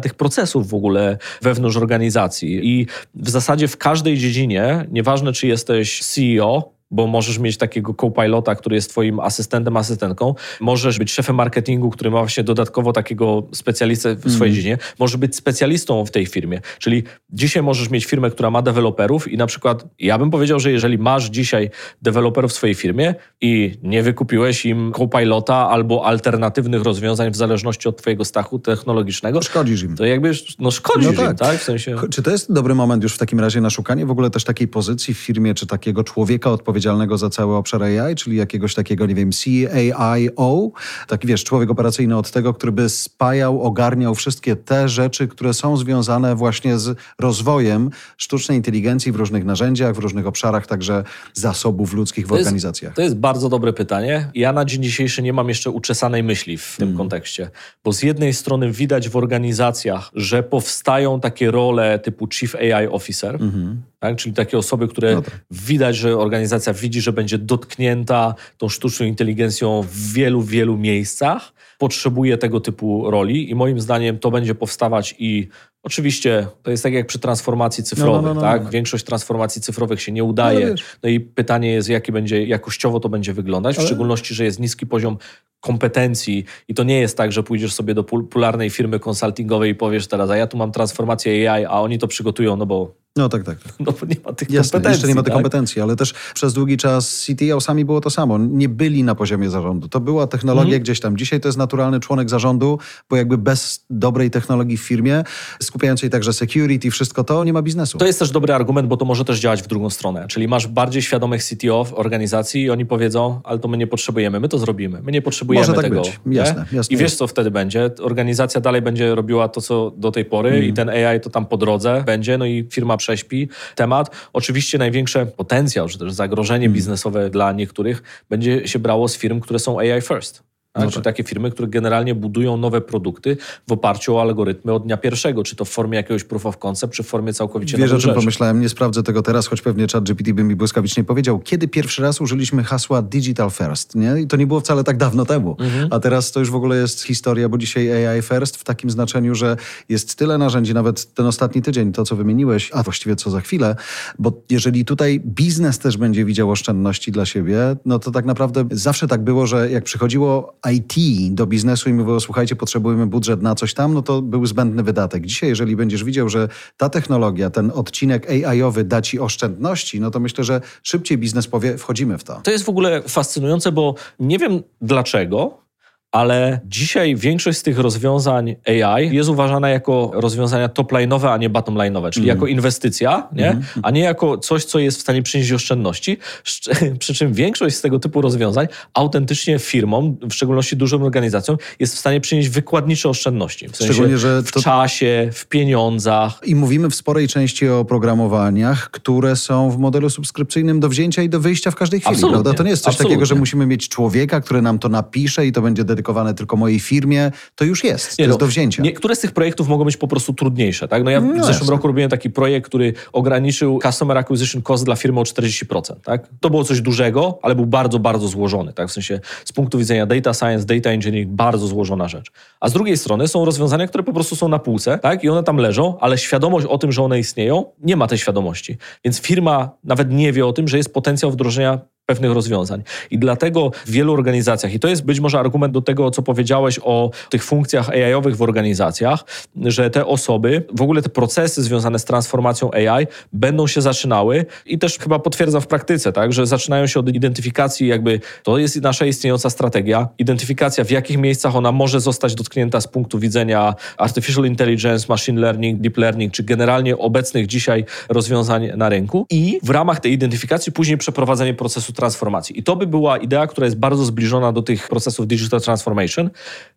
tych 0.00 0.14
procesów 0.14 0.68
w 0.68 0.74
ogóle 0.74 1.18
wewnątrz 1.42 1.76
organizacji. 1.76 2.68
I 2.68 2.86
w 3.14 3.30
zasadzie 3.30 3.68
w 3.68 3.76
każdej 3.76 4.18
dziedzinie, 4.18 4.86
nieważne 4.90 5.32
czy 5.32 5.46
jesteś 5.46 6.00
CEO, 6.04 6.77
bo 6.90 7.06
możesz 7.06 7.38
mieć 7.38 7.56
takiego 7.56 7.94
co-pilota, 8.00 8.54
który 8.54 8.76
jest 8.76 8.90
twoim 8.90 9.20
asystentem, 9.20 9.76
asystentką. 9.76 10.34
Możesz 10.60 10.98
być 10.98 11.12
szefem 11.12 11.36
marketingu, 11.36 11.90
który 11.90 12.10
ma 12.10 12.18
właśnie 12.18 12.44
dodatkowo 12.44 12.92
takiego 12.92 13.42
specjalistę 13.52 14.14
w 14.14 14.32
swojej 14.32 14.50
mm. 14.50 14.54
dziedzinie. 14.54 14.78
Możesz 14.98 15.16
być 15.16 15.36
specjalistą 15.36 16.06
w 16.06 16.10
tej 16.10 16.26
firmie. 16.26 16.60
Czyli 16.78 17.02
dzisiaj 17.30 17.62
możesz 17.62 17.90
mieć 17.90 18.04
firmę, 18.04 18.30
która 18.30 18.50
ma 18.50 18.62
deweloperów 18.62 19.32
i 19.32 19.36
na 19.36 19.46
przykład 19.46 19.86
ja 19.98 20.18
bym 20.18 20.30
powiedział, 20.30 20.60
że 20.60 20.72
jeżeli 20.72 20.98
masz 20.98 21.24
dzisiaj 21.24 21.70
deweloperów 22.02 22.50
w 22.50 22.54
swojej 22.54 22.74
firmie 22.74 23.14
i 23.40 23.78
nie 23.82 24.02
wykupiłeś 24.02 24.66
im 24.66 24.92
co-pilota 24.96 25.68
albo 25.68 26.06
alternatywnych 26.06 26.82
rozwiązań 26.82 27.30
w 27.30 27.36
zależności 27.36 27.88
od 27.88 27.96
twojego 27.96 28.24
stachu 28.24 28.58
technologicznego, 28.58 29.42
szkodzisz 29.42 29.82
im. 29.82 29.96
To 29.96 30.04
jakby 30.04 30.32
no 30.58 30.70
szkodzisz 30.70 31.06
no 31.06 31.12
tak. 31.12 31.30
im, 31.30 31.36
tak? 31.36 31.58
W 31.58 31.62
sensie... 31.62 31.96
Czy 32.10 32.22
to 32.22 32.30
jest 32.30 32.52
dobry 32.52 32.74
moment 32.74 33.02
już 33.02 33.14
w 33.14 33.18
takim 33.18 33.40
razie 33.40 33.60
na 33.60 33.70
szukanie 33.70 34.06
w 34.06 34.10
ogóle 34.10 34.30
też 34.30 34.44
takiej 34.44 34.68
pozycji 34.68 35.14
w 35.14 35.18
firmie, 35.18 35.54
czy 35.54 35.66
takiego 35.66 36.04
człowieka 36.04 36.50
odpowiedzialnego 36.50 36.77
odpowiedzialnego 36.78 37.18
za 37.18 37.30
cały 37.30 37.56
obszar 37.56 37.82
AI, 37.82 38.14
czyli 38.14 38.36
jakiegoś 38.36 38.74
takiego, 38.74 39.06
nie 39.06 39.14
wiem, 39.14 39.30
CAIO, 39.32 40.70
taki 41.06 41.26
wiesz, 41.26 41.44
człowiek 41.44 41.70
operacyjny 41.70 42.16
od 42.16 42.30
tego, 42.30 42.54
który 42.54 42.72
by 42.72 42.88
spajał, 42.88 43.62
ogarniał 43.62 44.14
wszystkie 44.14 44.56
te 44.56 44.88
rzeczy, 44.88 45.28
które 45.28 45.54
są 45.54 45.76
związane 45.76 46.34
właśnie 46.34 46.78
z 46.78 46.98
rozwojem 47.18 47.90
sztucznej 48.16 48.56
inteligencji 48.56 49.12
w 49.12 49.16
różnych 49.16 49.44
narzędziach, 49.44 49.94
w 49.94 49.98
różnych 49.98 50.26
obszarach, 50.26 50.66
także 50.66 51.04
zasobów 51.34 51.92
ludzkich 51.92 52.26
w 52.26 52.28
to 52.28 52.34
organizacjach. 52.34 52.90
Jest, 52.90 52.96
to 52.96 53.02
jest 53.02 53.16
bardzo 53.16 53.48
dobre 53.48 53.72
pytanie. 53.72 54.30
Ja 54.34 54.52
na 54.52 54.64
dzień 54.64 54.82
dzisiejszy 54.82 55.22
nie 55.22 55.32
mam 55.32 55.48
jeszcze 55.48 55.70
uczesanej 55.70 56.22
myśli 56.22 56.58
w 56.58 56.76
tym 56.76 56.88
hmm. 56.88 56.98
kontekście, 56.98 57.50
bo 57.84 57.92
z 57.92 58.02
jednej 58.02 58.34
strony 58.34 58.72
widać 58.72 59.08
w 59.08 59.16
organizacjach, 59.16 60.10
że 60.14 60.42
powstają 60.42 61.20
takie 61.20 61.50
role 61.50 61.98
typu 61.98 62.28
Chief 62.32 62.54
AI 62.54 62.86
Officer, 62.86 63.34
mhm. 63.34 63.82
tak? 63.98 64.16
czyli 64.16 64.34
takie 64.34 64.58
osoby, 64.58 64.88
które 64.88 65.14
no 65.14 65.22
tak. 65.22 65.40
widać, 65.50 65.96
że 65.96 66.18
organizacja 66.18 66.67
widzi, 66.72 67.00
że 67.00 67.12
będzie 67.12 67.38
dotknięta 67.38 68.34
tą 68.56 68.68
sztuczną 68.68 69.06
inteligencją 69.06 69.82
w 69.82 70.12
wielu, 70.12 70.42
wielu 70.42 70.76
miejscach, 70.76 71.52
potrzebuje 71.78 72.38
tego 72.38 72.60
typu 72.60 73.10
roli 73.10 73.50
i 73.50 73.54
moim 73.54 73.80
zdaniem 73.80 74.18
to 74.18 74.30
będzie 74.30 74.54
powstawać 74.54 75.14
i 75.18 75.48
Oczywiście 75.82 76.46
to 76.62 76.70
jest 76.70 76.82
tak 76.82 76.92
jak 76.92 77.06
przy 77.06 77.18
transformacji 77.18 77.84
cyfrowej, 77.84 78.22
no, 78.22 78.28
no, 78.28 78.34
no, 78.34 78.40
tak? 78.40 78.64
No. 78.64 78.70
Większość 78.70 79.04
transformacji 79.04 79.62
cyfrowych 79.62 80.02
się 80.02 80.12
nie 80.12 80.24
udaje. 80.24 80.68
No, 80.68 80.74
no 81.02 81.08
i 81.08 81.20
pytanie 81.20 81.70
jest, 81.72 81.88
jakie 81.88 82.12
będzie 82.12 82.44
jakościowo 82.44 83.00
to 83.00 83.08
będzie 83.08 83.32
wyglądać, 83.32 83.76
w 83.76 83.78
Ale... 83.78 83.88
szczególności, 83.88 84.34
że 84.34 84.44
jest 84.44 84.60
niski 84.60 84.86
poziom 84.86 85.18
kompetencji 85.60 86.44
i 86.68 86.74
to 86.74 86.84
nie 86.84 87.00
jest 87.00 87.16
tak, 87.16 87.32
że 87.32 87.42
pójdziesz 87.42 87.74
sobie 87.74 87.94
do 87.94 88.04
popularnej 88.04 88.70
firmy 88.70 88.98
konsultingowej 88.98 89.70
i 89.70 89.74
powiesz 89.74 90.06
teraz, 90.06 90.30
a 90.30 90.36
ja 90.36 90.46
tu 90.46 90.56
mam 90.56 90.72
transformację 90.72 91.52
AI, 91.52 91.64
a 91.64 91.72
oni 91.72 91.98
to 91.98 92.08
przygotują, 92.08 92.56
no 92.56 92.66
bo 92.66 92.94
no 93.18 93.28
tak, 93.28 93.44
tak. 93.44 93.62
tak. 93.62 93.72
No 93.80 93.92
bo 93.92 94.06
nie 94.06 94.16
ma 94.24 94.32
tych 94.32 94.50
Jasne, 94.50 94.72
kompetencji. 94.72 94.90
Jeszcze 94.90 95.08
nie 95.08 95.14
ma 95.14 95.22
tych 95.22 95.32
tak? 95.32 95.42
kompetencji, 95.42 95.82
ale 95.82 95.96
też 95.96 96.14
przez 96.34 96.52
długi 96.52 96.76
czas 96.76 97.26
CTO 97.26 97.60
sami 97.60 97.84
było 97.84 98.00
to 98.00 98.10
samo. 98.10 98.38
Nie 98.38 98.68
byli 98.68 99.04
na 99.04 99.14
poziomie 99.14 99.50
zarządu. 99.50 99.88
To 99.88 100.00
była 100.00 100.26
technologia 100.26 100.74
mm. 100.74 100.82
gdzieś 100.82 101.00
tam. 101.00 101.16
Dzisiaj 101.16 101.40
to 101.40 101.48
jest 101.48 101.58
naturalny 101.58 102.00
członek 102.00 102.30
zarządu, 102.30 102.78
bo 103.10 103.16
jakby 103.16 103.38
bez 103.38 103.84
dobrej 103.90 104.30
technologii 104.30 104.76
w 104.76 104.80
firmie, 104.80 105.24
skupiającej 105.62 106.10
także 106.10 106.32
security, 106.32 106.90
wszystko 106.90 107.24
to, 107.24 107.44
nie 107.44 107.52
ma 107.52 107.62
biznesu. 107.62 107.98
To 107.98 108.06
jest 108.06 108.18
też 108.18 108.30
dobry 108.30 108.54
argument, 108.54 108.88
bo 108.88 108.96
to 108.96 109.04
może 109.04 109.24
też 109.24 109.40
działać 109.40 109.62
w 109.62 109.66
drugą 109.66 109.90
stronę. 109.90 110.26
Czyli 110.28 110.48
masz 110.48 110.66
bardziej 110.66 111.02
świadomych 111.02 111.44
CTO 111.44 111.84
w 111.84 111.94
organizacji 111.94 112.62
i 112.62 112.70
oni 112.70 112.86
powiedzą, 112.86 113.40
ale 113.44 113.58
to 113.58 113.68
my 113.68 113.76
nie 113.76 113.86
potrzebujemy, 113.86 114.40
my 114.40 114.48
to 114.48 114.58
zrobimy. 114.58 115.02
My 115.02 115.12
nie 115.12 115.22
potrzebujemy 115.22 115.66
może 115.66 115.74
tak 115.74 115.84
tego. 115.84 116.00
Być. 116.00 116.20
Jasne, 116.26 116.66
jasne. 116.72 116.94
I 116.94 116.98
wiesz, 116.98 117.14
co 117.14 117.26
wtedy 117.26 117.50
będzie? 117.50 117.90
Organizacja 118.00 118.60
dalej 118.60 118.82
będzie 118.82 119.14
robiła 119.14 119.48
to, 119.48 119.60
co 119.60 119.92
do 119.96 120.12
tej 120.12 120.24
pory 120.24 120.50
mm. 120.50 120.64
i 120.64 120.72
ten 120.72 120.88
AI 120.88 121.20
to 121.20 121.30
tam 121.30 121.46
po 121.46 121.56
drodze 121.56 122.02
będzie, 122.06 122.38
no 122.38 122.46
i 122.46 122.66
firma 122.70 122.96
prześpi 123.08 123.48
temat. 123.74 124.10
Oczywiście 124.32 124.78
największe 124.78 125.26
potencjał, 125.26 125.88
czy 125.88 125.98
też 125.98 126.12
zagrożenie 126.12 126.66
hmm. 126.66 126.74
biznesowe 126.74 127.30
dla 127.30 127.52
niektórych 127.52 128.02
będzie 128.28 128.68
się 128.68 128.78
brało 128.78 129.08
z 129.08 129.16
firm, 129.16 129.40
które 129.40 129.58
są 129.58 129.78
AI 129.78 130.00
first. 130.00 130.42
No 130.84 130.90
tak. 130.90 131.04
takie 131.04 131.24
firmy, 131.24 131.50
które 131.50 131.68
generalnie 131.68 132.14
budują 132.14 132.56
nowe 132.56 132.80
produkty 132.80 133.36
w 133.68 133.72
oparciu 133.72 134.16
o 134.16 134.20
algorytmy 134.20 134.72
od 134.72 134.84
dnia 134.84 134.96
pierwszego, 134.96 135.42
czy 135.42 135.56
to 135.56 135.64
w 135.64 135.68
formie 135.68 135.96
jakiegoś 135.96 136.24
proof 136.24 136.46
of 136.46 136.58
concept, 136.58 136.94
czy 136.94 137.02
w 137.02 137.06
formie 137.06 137.32
całkowicie 137.32 137.76
Wiesz, 137.76 137.92
o 137.92 137.98
czym 137.98 138.14
pomyślałem, 138.14 138.60
nie 138.60 138.68
sprawdzę 138.68 139.02
tego 139.02 139.22
teraz, 139.22 139.46
choć 139.46 139.62
pewnie 139.62 139.86
chat 139.92 140.04
GPT 140.04 140.34
by 140.34 140.44
mi 140.44 140.56
błyskawicznie 140.56 141.04
powiedział, 141.04 141.38
kiedy 141.38 141.68
pierwszy 141.68 142.02
raz 142.02 142.20
użyliśmy 142.20 142.64
hasła 142.64 143.02
digital 143.02 143.50
first, 143.50 143.94
nie? 143.94 144.20
I 144.20 144.26
to 144.26 144.36
nie 144.36 144.46
było 144.46 144.60
wcale 144.60 144.84
tak 144.84 144.96
dawno 144.96 145.24
temu. 145.24 145.56
Mhm. 145.60 145.88
A 145.90 146.00
teraz 146.00 146.32
to 146.32 146.40
już 146.40 146.50
w 146.50 146.54
ogóle 146.54 146.76
jest 146.76 147.02
historia, 147.02 147.48
bo 147.48 147.58
dzisiaj 147.58 148.06
AI 148.06 148.22
first 148.22 148.56
w 148.56 148.64
takim 148.64 148.90
znaczeniu, 148.90 149.34
że 149.34 149.56
jest 149.88 150.16
tyle 150.16 150.38
narzędzi, 150.38 150.74
nawet 150.74 151.14
ten 151.14 151.26
ostatni 151.26 151.62
tydzień, 151.62 151.92
to 151.92 152.04
co 152.04 152.16
wymieniłeś, 152.16 152.70
a 152.74 152.82
właściwie 152.82 153.16
co 153.16 153.30
za 153.30 153.40
chwilę, 153.40 153.76
bo 154.18 154.32
jeżeli 154.50 154.84
tutaj 154.84 155.20
biznes 155.20 155.78
też 155.78 155.96
będzie 155.96 156.24
widział 156.24 156.50
oszczędności 156.50 157.12
dla 157.12 157.26
siebie, 157.26 157.76
no 157.84 157.98
to 157.98 158.10
tak 158.10 158.24
naprawdę 158.24 158.64
zawsze 158.70 159.08
tak 159.08 159.24
było, 159.24 159.46
że 159.46 159.70
jak 159.70 159.84
przychodziło 159.84 160.58
IT 160.72 160.94
do 161.34 161.46
biznesu 161.46 161.90
i 161.90 161.92
mówiło, 161.92 162.20
słuchajcie, 162.20 162.56
potrzebujemy 162.56 163.06
budżet 163.06 163.42
na 163.42 163.54
coś 163.54 163.74
tam, 163.74 163.94
no 163.94 164.02
to 164.02 164.22
był 164.22 164.46
zbędny 164.46 164.82
wydatek. 164.82 165.26
Dzisiaj, 165.26 165.48
jeżeli 165.48 165.76
będziesz 165.76 166.04
widział, 166.04 166.28
że 166.28 166.48
ta 166.76 166.88
technologia, 166.88 167.50
ten 167.50 167.72
odcinek 167.74 168.30
AI-owy 168.30 168.84
da 168.84 169.02
ci 169.02 169.20
oszczędności, 169.20 170.00
no 170.00 170.10
to 170.10 170.20
myślę, 170.20 170.44
że 170.44 170.60
szybciej 170.82 171.18
biznes 171.18 171.46
powie, 171.46 171.78
wchodzimy 171.78 172.18
w 172.18 172.24
to. 172.24 172.40
To 172.42 172.50
jest 172.50 172.64
w 172.64 172.68
ogóle 172.68 173.02
fascynujące, 173.02 173.72
bo 173.72 173.94
nie 174.20 174.38
wiem 174.38 174.62
dlaczego, 174.80 175.67
ale 176.12 176.60
dzisiaj 176.64 177.16
większość 177.16 177.58
z 177.58 177.62
tych 177.62 177.78
rozwiązań 177.78 178.56
AI 178.66 179.14
jest 179.14 179.28
uważana 179.28 179.68
jako 179.68 180.10
rozwiązania 180.14 180.68
top-line'owe, 180.68 181.32
a 181.32 181.36
nie 181.36 181.50
bottom-line'owe, 181.50 182.10
czyli 182.10 182.26
mm. 182.26 182.36
jako 182.36 182.46
inwestycja, 182.46 183.28
nie? 183.32 183.50
Mm. 183.50 183.62
a 183.82 183.90
nie 183.90 184.00
jako 184.00 184.38
coś, 184.38 184.64
co 184.64 184.78
jest 184.78 184.98
w 184.98 185.00
stanie 185.00 185.22
przynieść 185.22 185.52
oszczędności. 185.52 186.18
Przy 186.98 187.14
czym 187.14 187.32
większość 187.32 187.76
z 187.76 187.80
tego 187.80 187.98
typu 187.98 188.20
rozwiązań 188.20 188.66
autentycznie 188.94 189.58
firmom, 189.58 190.16
w 190.30 190.34
szczególności 190.34 190.76
dużym 190.76 191.02
organizacjom, 191.02 191.56
jest 191.80 191.94
w 191.94 191.98
stanie 191.98 192.20
przynieść 192.20 192.48
wykładnicze 192.48 193.08
oszczędności. 193.08 193.68
W 193.68 193.76
sensie 193.76 193.92
Szczególnie, 193.94 194.18
że 194.18 194.42
w 194.42 194.52
czasie, 194.52 195.30
w 195.32 195.46
pieniądzach. 195.46 196.40
I 196.44 196.54
mówimy 196.54 196.90
w 196.90 196.94
sporej 196.94 197.28
części 197.28 197.68
o 197.68 197.84
programowaniach, 197.84 198.90
które 198.90 199.36
są 199.36 199.70
w 199.70 199.78
modelu 199.78 200.10
subskrypcyjnym 200.10 200.80
do 200.80 200.88
wzięcia 200.88 201.22
i 201.22 201.28
do 201.28 201.40
wyjścia 201.40 201.70
w 201.70 201.74
każdej 201.74 202.00
chwili. 202.00 202.20
Prawda? 202.20 202.54
To 202.54 202.62
nie 202.62 202.70
jest 202.70 202.82
coś 202.82 202.94
Absolutnie. 202.94 203.14
takiego, 203.14 203.26
że 203.26 203.34
musimy 203.34 203.66
mieć 203.66 203.88
człowieka, 203.88 204.40
który 204.40 204.62
nam 204.62 204.78
to 204.78 204.88
napisze 204.88 205.46
i 205.46 205.52
to 205.52 205.62
będzie 205.62 205.84
dedykowane 205.84 205.97
tylko 206.34 206.56
mojej 206.56 206.80
firmie, 206.80 207.30
to 207.54 207.64
już 207.64 207.84
jest, 207.84 208.16
to 208.16 208.22
nie, 208.22 208.26
jest 208.26 208.34
no, 208.34 208.38
do 208.38 208.46
wzięcia. 208.46 208.82
Niektóre 208.82 209.16
z 209.16 209.20
tych 209.20 209.32
projektów 209.32 209.68
mogą 209.68 209.84
być 209.84 209.96
po 209.96 210.08
prostu 210.08 210.34
trudniejsze. 210.34 210.88
Tak? 210.88 211.04
No 211.04 211.10
ja 211.10 211.20
no 211.20 211.26
w 211.26 211.36
zeszłym 211.36 211.48
jasne. 211.48 211.70
roku 211.70 211.86
robiłem 211.86 212.10
taki 212.10 212.30
projekt, 212.30 212.66
który 212.66 212.92
ograniczył 213.12 213.78
Customer 213.82 214.18
Acquisition 214.18 214.62
Cost 214.62 214.84
dla 214.84 214.96
firmy 214.96 215.20
o 215.20 215.22
40%. 215.22 215.94
Tak? 216.04 216.28
To 216.40 216.50
było 216.50 216.64
coś 216.64 216.80
dużego, 216.80 217.38
ale 217.42 217.54
był 217.54 217.66
bardzo, 217.66 217.98
bardzo 217.98 218.28
złożony. 218.28 218.72
Tak? 218.72 218.88
W 218.88 218.92
sensie 218.92 219.20
z 219.44 219.52
punktu 219.52 219.78
widzenia 219.78 220.06
data 220.06 220.34
science, 220.34 220.66
data 220.66 220.90
engineering, 220.90 221.32
bardzo 221.32 221.66
złożona 221.66 222.08
rzecz. 222.08 222.30
A 222.60 222.68
z 222.68 222.72
drugiej 222.72 222.96
strony 222.96 223.28
są 223.28 223.44
rozwiązania, 223.44 223.86
które 223.86 224.04
po 224.04 224.12
prostu 224.12 224.36
są 224.36 224.48
na 224.48 224.58
półce 224.58 224.98
tak? 224.98 225.24
i 225.24 225.28
one 225.28 225.42
tam 225.42 225.56
leżą, 225.56 225.98
ale 226.00 226.18
świadomość 226.18 226.66
o 226.66 226.78
tym, 226.78 226.92
że 226.92 227.02
one 227.02 227.18
istnieją, 227.18 227.64
nie 227.82 227.96
ma 227.96 228.06
tej 228.06 228.18
świadomości. 228.18 228.76
Więc 229.04 229.20
firma 229.20 229.70
nawet 229.84 230.10
nie 230.10 230.32
wie 230.32 230.46
o 230.46 230.52
tym, 230.52 230.68
że 230.68 230.76
jest 230.76 230.94
potencjał 230.94 231.30
wdrożenia 231.30 231.80
pewnych 232.08 232.32
rozwiązań. 232.32 232.82
I 233.10 233.18
dlatego 233.18 233.70
w 233.86 233.90
wielu 233.90 234.12
organizacjach, 234.12 234.74
i 234.74 234.80
to 234.80 234.88
jest 234.88 235.04
być 235.04 235.20
może 235.20 235.38
argument 235.38 235.74
do 235.74 235.82
tego, 235.82 236.10
co 236.10 236.22
powiedziałeś 236.22 236.80
o 236.82 237.10
tych 237.30 237.44
funkcjach 237.44 237.90
AI-owych 237.90 238.36
w 238.36 238.42
organizacjach, 238.42 239.24
że 239.64 239.90
te 239.90 240.06
osoby, 240.06 240.64
w 240.74 240.82
ogóle 240.82 241.02
te 241.02 241.08
procesy 241.08 241.62
związane 241.62 241.98
z 241.98 242.04
transformacją 242.04 242.70
AI 242.72 243.06
będą 243.32 243.66
się 243.66 243.82
zaczynały 243.82 244.46
i 244.66 244.78
też 244.78 244.98
chyba 244.98 245.18
potwierdza 245.18 245.60
w 245.60 245.66
praktyce, 245.66 246.12
tak, 246.12 246.32
że 246.32 246.46
zaczynają 246.46 246.86
się 246.86 247.00
od 247.00 247.08
identyfikacji, 247.08 247.86
jakby 247.88 248.20
to 248.42 248.58
jest 248.58 248.82
nasza 248.82 249.06
istniejąca 249.06 249.50
strategia, 249.50 250.08
identyfikacja 250.18 250.84
w 250.84 250.90
jakich 250.90 251.18
miejscach 251.18 251.56
ona 251.56 251.72
może 251.72 252.00
zostać 252.00 252.34
dotknięta 252.34 252.80
z 252.80 252.88
punktu 252.88 253.18
widzenia 253.18 253.74
artificial 253.96 254.44
intelligence, 254.44 255.06
machine 255.08 255.40
learning, 255.40 255.80
deep 255.80 255.96
learning, 255.96 256.32
czy 256.32 256.42
generalnie 256.42 256.98
obecnych 256.98 257.46
dzisiaj 257.46 257.84
rozwiązań 258.08 258.70
na 258.76 258.88
rynku 258.88 259.26
i 259.30 259.60
w 259.62 259.70
ramach 259.70 260.00
tej 260.00 260.12
identyfikacji 260.12 260.72
później 260.72 260.98
przeprowadzenie 260.98 261.54
procesu 261.54 261.92
transformacji. 261.98 262.58
I 262.58 262.62
to 262.62 262.76
by 262.76 262.86
była 262.86 263.18
idea, 263.18 263.46
która 263.46 263.64
jest 263.64 263.78
bardzo 263.78 264.04
zbliżona 264.04 264.52
do 264.52 264.62
tych 264.62 264.88
procesów 264.88 265.26
digital 265.26 265.60
transformation, 265.60 266.30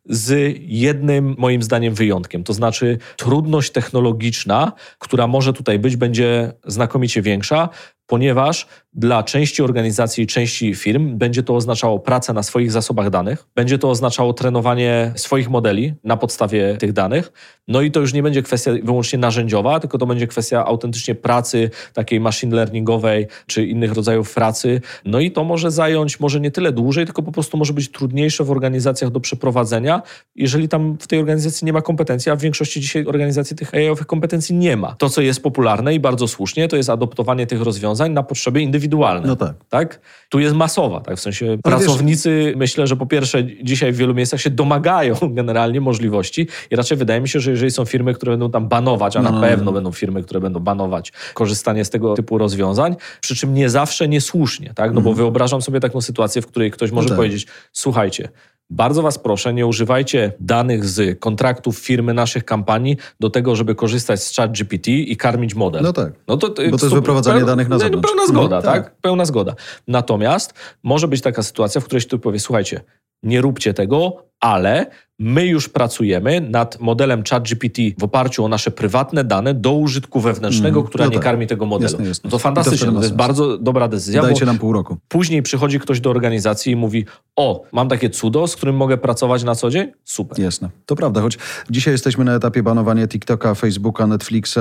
z 0.05 0.57
jednym 0.59 1.35
moim 1.37 1.63
zdaniem 1.63 1.93
wyjątkiem. 1.93 2.43
To 2.43 2.53
znaczy, 2.53 2.97
trudność 3.17 3.71
technologiczna, 3.71 4.71
która 4.99 5.27
może 5.27 5.53
tutaj 5.53 5.79
być, 5.79 5.95
będzie 5.95 6.53
znakomicie 6.65 7.21
większa, 7.21 7.69
ponieważ 8.11 8.67
dla 8.93 9.23
części 9.23 9.63
organizacji 9.63 10.23
i 10.23 10.27
części 10.27 10.75
firm 10.75 11.17
będzie 11.17 11.43
to 11.43 11.55
oznaczało 11.55 11.99
pracę 11.99 12.33
na 12.33 12.43
swoich 12.43 12.71
zasobach 12.71 13.09
danych, 13.09 13.45
będzie 13.55 13.77
to 13.77 13.89
oznaczało 13.89 14.33
trenowanie 14.33 15.11
swoich 15.15 15.49
modeli 15.49 15.93
na 16.03 16.17
podstawie 16.17 16.77
tych 16.77 16.93
danych. 16.93 17.31
No 17.67 17.81
i 17.81 17.91
to 17.91 17.99
już 17.99 18.13
nie 18.13 18.23
będzie 18.23 18.41
kwestia 18.41 18.71
wyłącznie 18.83 19.19
narzędziowa, 19.19 19.79
tylko 19.79 19.97
to 19.97 20.05
będzie 20.05 20.27
kwestia 20.27 20.65
autentycznie 20.65 21.15
pracy 21.15 21.69
takiej 21.93 22.19
machine 22.19 22.55
learningowej 22.55 23.27
czy 23.47 23.65
innych 23.65 23.93
rodzajów 23.93 24.33
pracy. 24.33 24.81
No 25.05 25.19
i 25.19 25.31
to 25.31 25.43
może 25.43 25.71
zająć 25.71 26.19
może 26.19 26.39
nie 26.39 26.51
tyle 26.51 26.71
dłużej, 26.71 27.05
tylko 27.05 27.23
po 27.23 27.31
prostu 27.31 27.57
może 27.57 27.73
być 27.73 27.91
trudniejsze 27.91 28.43
w 28.43 28.51
organizacjach 28.51 29.11
do 29.11 29.19
przeprowadzenia, 29.19 30.01
jeżeli 30.35 30.69
tam 30.69 30.97
w 30.99 31.07
tej 31.07 31.19
organizacji 31.19 31.65
nie 31.65 31.73
ma 31.73 31.81
kompetencji, 31.81 32.31
a 32.31 32.35
w 32.35 32.41
większości 32.41 32.81
dzisiaj 32.81 33.05
organizacji 33.05 33.55
tych 33.55 33.73
AI-owych 33.73 34.07
kompetencji 34.07 34.55
nie 34.55 34.77
ma. 34.77 34.95
To, 34.97 35.09
co 35.09 35.21
jest 35.21 35.43
popularne 35.43 35.95
i 35.95 35.99
bardzo 35.99 36.27
słusznie, 36.27 36.67
to 36.67 36.75
jest 36.77 36.89
adoptowanie 36.89 37.47
tych 37.47 37.61
rozwiązań 37.61 38.00
na 38.09 38.23
potrzeby 38.23 38.61
indywidualne. 38.61 39.27
No 39.27 39.35
tak. 39.35 39.55
tak? 39.69 39.99
Tu 40.29 40.39
jest 40.39 40.55
masowa, 40.55 41.01
tak? 41.01 41.17
W 41.17 41.19
sensie 41.19 41.45
Ale 41.45 41.57
pracownicy, 41.57 42.43
wiesz... 42.45 42.55
myślę, 42.55 42.87
że 42.87 42.95
po 42.95 43.05
pierwsze 43.05 43.43
dzisiaj 43.63 43.91
w 43.91 43.95
wielu 43.95 44.13
miejscach 44.13 44.41
się 44.41 44.49
domagają 44.49 45.15
generalnie 45.39 45.81
możliwości 45.81 46.47
i 46.71 46.75
raczej 46.75 46.97
wydaje 46.97 47.21
mi 47.21 47.29
się, 47.29 47.39
że 47.39 47.51
jeżeli 47.51 47.71
są 47.71 47.85
firmy, 47.85 48.13
które 48.13 48.31
będą 48.31 48.51
tam 48.51 48.67
banować, 48.67 49.15
a 49.15 49.21
no, 49.21 49.29
na 49.29 49.35
no, 49.35 49.41
pewno 49.41 49.65
no. 49.65 49.71
będą 49.71 49.91
firmy, 49.91 50.23
które 50.23 50.39
będą 50.39 50.59
banować 50.59 51.13
korzystanie 51.33 51.85
z 51.85 51.89
tego 51.89 52.13
typu 52.13 52.37
rozwiązań, 52.37 52.95
przy 53.21 53.35
czym 53.35 53.53
nie 53.53 53.69
zawsze 53.69 54.07
niesłusznie, 54.07 54.73
tak? 54.75 54.93
No 54.93 55.01
bo 55.01 55.09
mhm. 55.09 55.15
wyobrażam 55.15 55.61
sobie 55.61 55.79
taką 55.79 56.01
sytuację, 56.01 56.41
w 56.41 56.47
której 56.47 56.71
ktoś 56.71 56.91
może 56.91 57.05
no 57.05 57.09
tak. 57.09 57.17
powiedzieć, 57.17 57.47
słuchajcie, 57.71 58.29
Bardzo 58.71 59.01
Was 59.01 59.17
proszę, 59.17 59.53
nie 59.53 59.67
używajcie 59.67 60.33
danych 60.39 60.85
z 60.85 61.19
kontraktów 61.19 61.77
firmy, 61.79 62.13
naszych 62.13 62.45
kampanii 62.45 62.97
do 63.19 63.29
tego, 63.29 63.55
żeby 63.55 63.75
korzystać 63.75 64.23
z 64.23 64.35
ChatGPT 64.35 64.87
i 64.87 65.17
karmić 65.17 65.55
model. 65.55 65.83
No 65.83 65.93
tak. 65.93 66.13
No 66.27 66.37
to, 66.37 66.47
Bo 66.47 66.53
to 66.55 66.61
jest 66.63 66.95
wyprowadzanie 66.95 67.45
danych 67.45 67.69
na 67.69 67.79
zewnątrz. 67.79 68.09
Pełna 68.09 68.27
zgoda, 68.27 68.55
no, 68.55 68.61
tak. 68.61 68.83
tak? 68.83 68.95
Pełna 69.01 69.25
zgoda. 69.25 69.55
Natomiast 69.87 70.53
może 70.83 71.07
być 71.07 71.21
taka 71.21 71.43
sytuacja, 71.43 71.81
w 71.81 71.85
której 71.85 72.01
się 72.01 72.07
tu 72.07 72.19
powie, 72.19 72.39
słuchajcie, 72.39 72.81
nie 73.23 73.41
róbcie 73.41 73.73
tego, 73.73 74.25
ale 74.39 74.85
my 75.21 75.45
już 75.45 75.69
pracujemy 75.69 76.41
nad 76.41 76.79
modelem 76.79 77.23
ChatGPT 77.29 77.81
w 77.97 78.03
oparciu 78.03 78.45
o 78.45 78.47
nasze 78.47 78.71
prywatne 78.71 79.23
dane 79.23 79.53
do 79.53 79.73
użytku 79.73 80.19
wewnętrznego, 80.19 80.79
mm, 80.79 80.89
która 80.89 81.05
no 81.05 81.11
nie 81.11 81.15
tak. 81.15 81.23
karmi 81.23 81.47
tego 81.47 81.65
modelu. 81.65 81.91
Jasne, 81.91 82.07
jasne. 82.07 82.27
No 82.27 82.31
to 82.31 82.39
fantastycznie, 82.39 82.87
to, 82.87 82.93
to 82.93 83.01
jest 83.01 83.15
bardzo 83.15 83.57
dobra 83.57 83.87
decyzja. 83.87 84.21
Dajcie 84.21 84.45
nam 84.45 84.57
pół 84.57 84.73
roku. 84.73 84.97
Później 85.07 85.43
przychodzi 85.43 85.79
ktoś 85.79 85.99
do 85.99 86.09
organizacji 86.09 86.71
i 86.71 86.75
mówi, 86.75 87.05
o, 87.35 87.63
mam 87.71 87.89
takie 87.89 88.09
cudo, 88.09 88.47
z 88.47 88.55
którym 88.55 88.75
mogę 88.75 88.97
pracować 88.97 89.43
na 89.43 89.55
co 89.55 89.69
dzień? 89.69 89.91
Super. 90.03 90.39
Jasne. 90.39 90.69
To 90.85 90.95
prawda, 90.95 91.21
choć 91.21 91.37
dzisiaj 91.69 91.93
jesteśmy 91.93 92.25
na 92.25 92.35
etapie 92.35 92.63
banowania 92.63 93.07
TikToka, 93.07 93.55
Facebooka, 93.55 94.07
Netflixa 94.07 94.57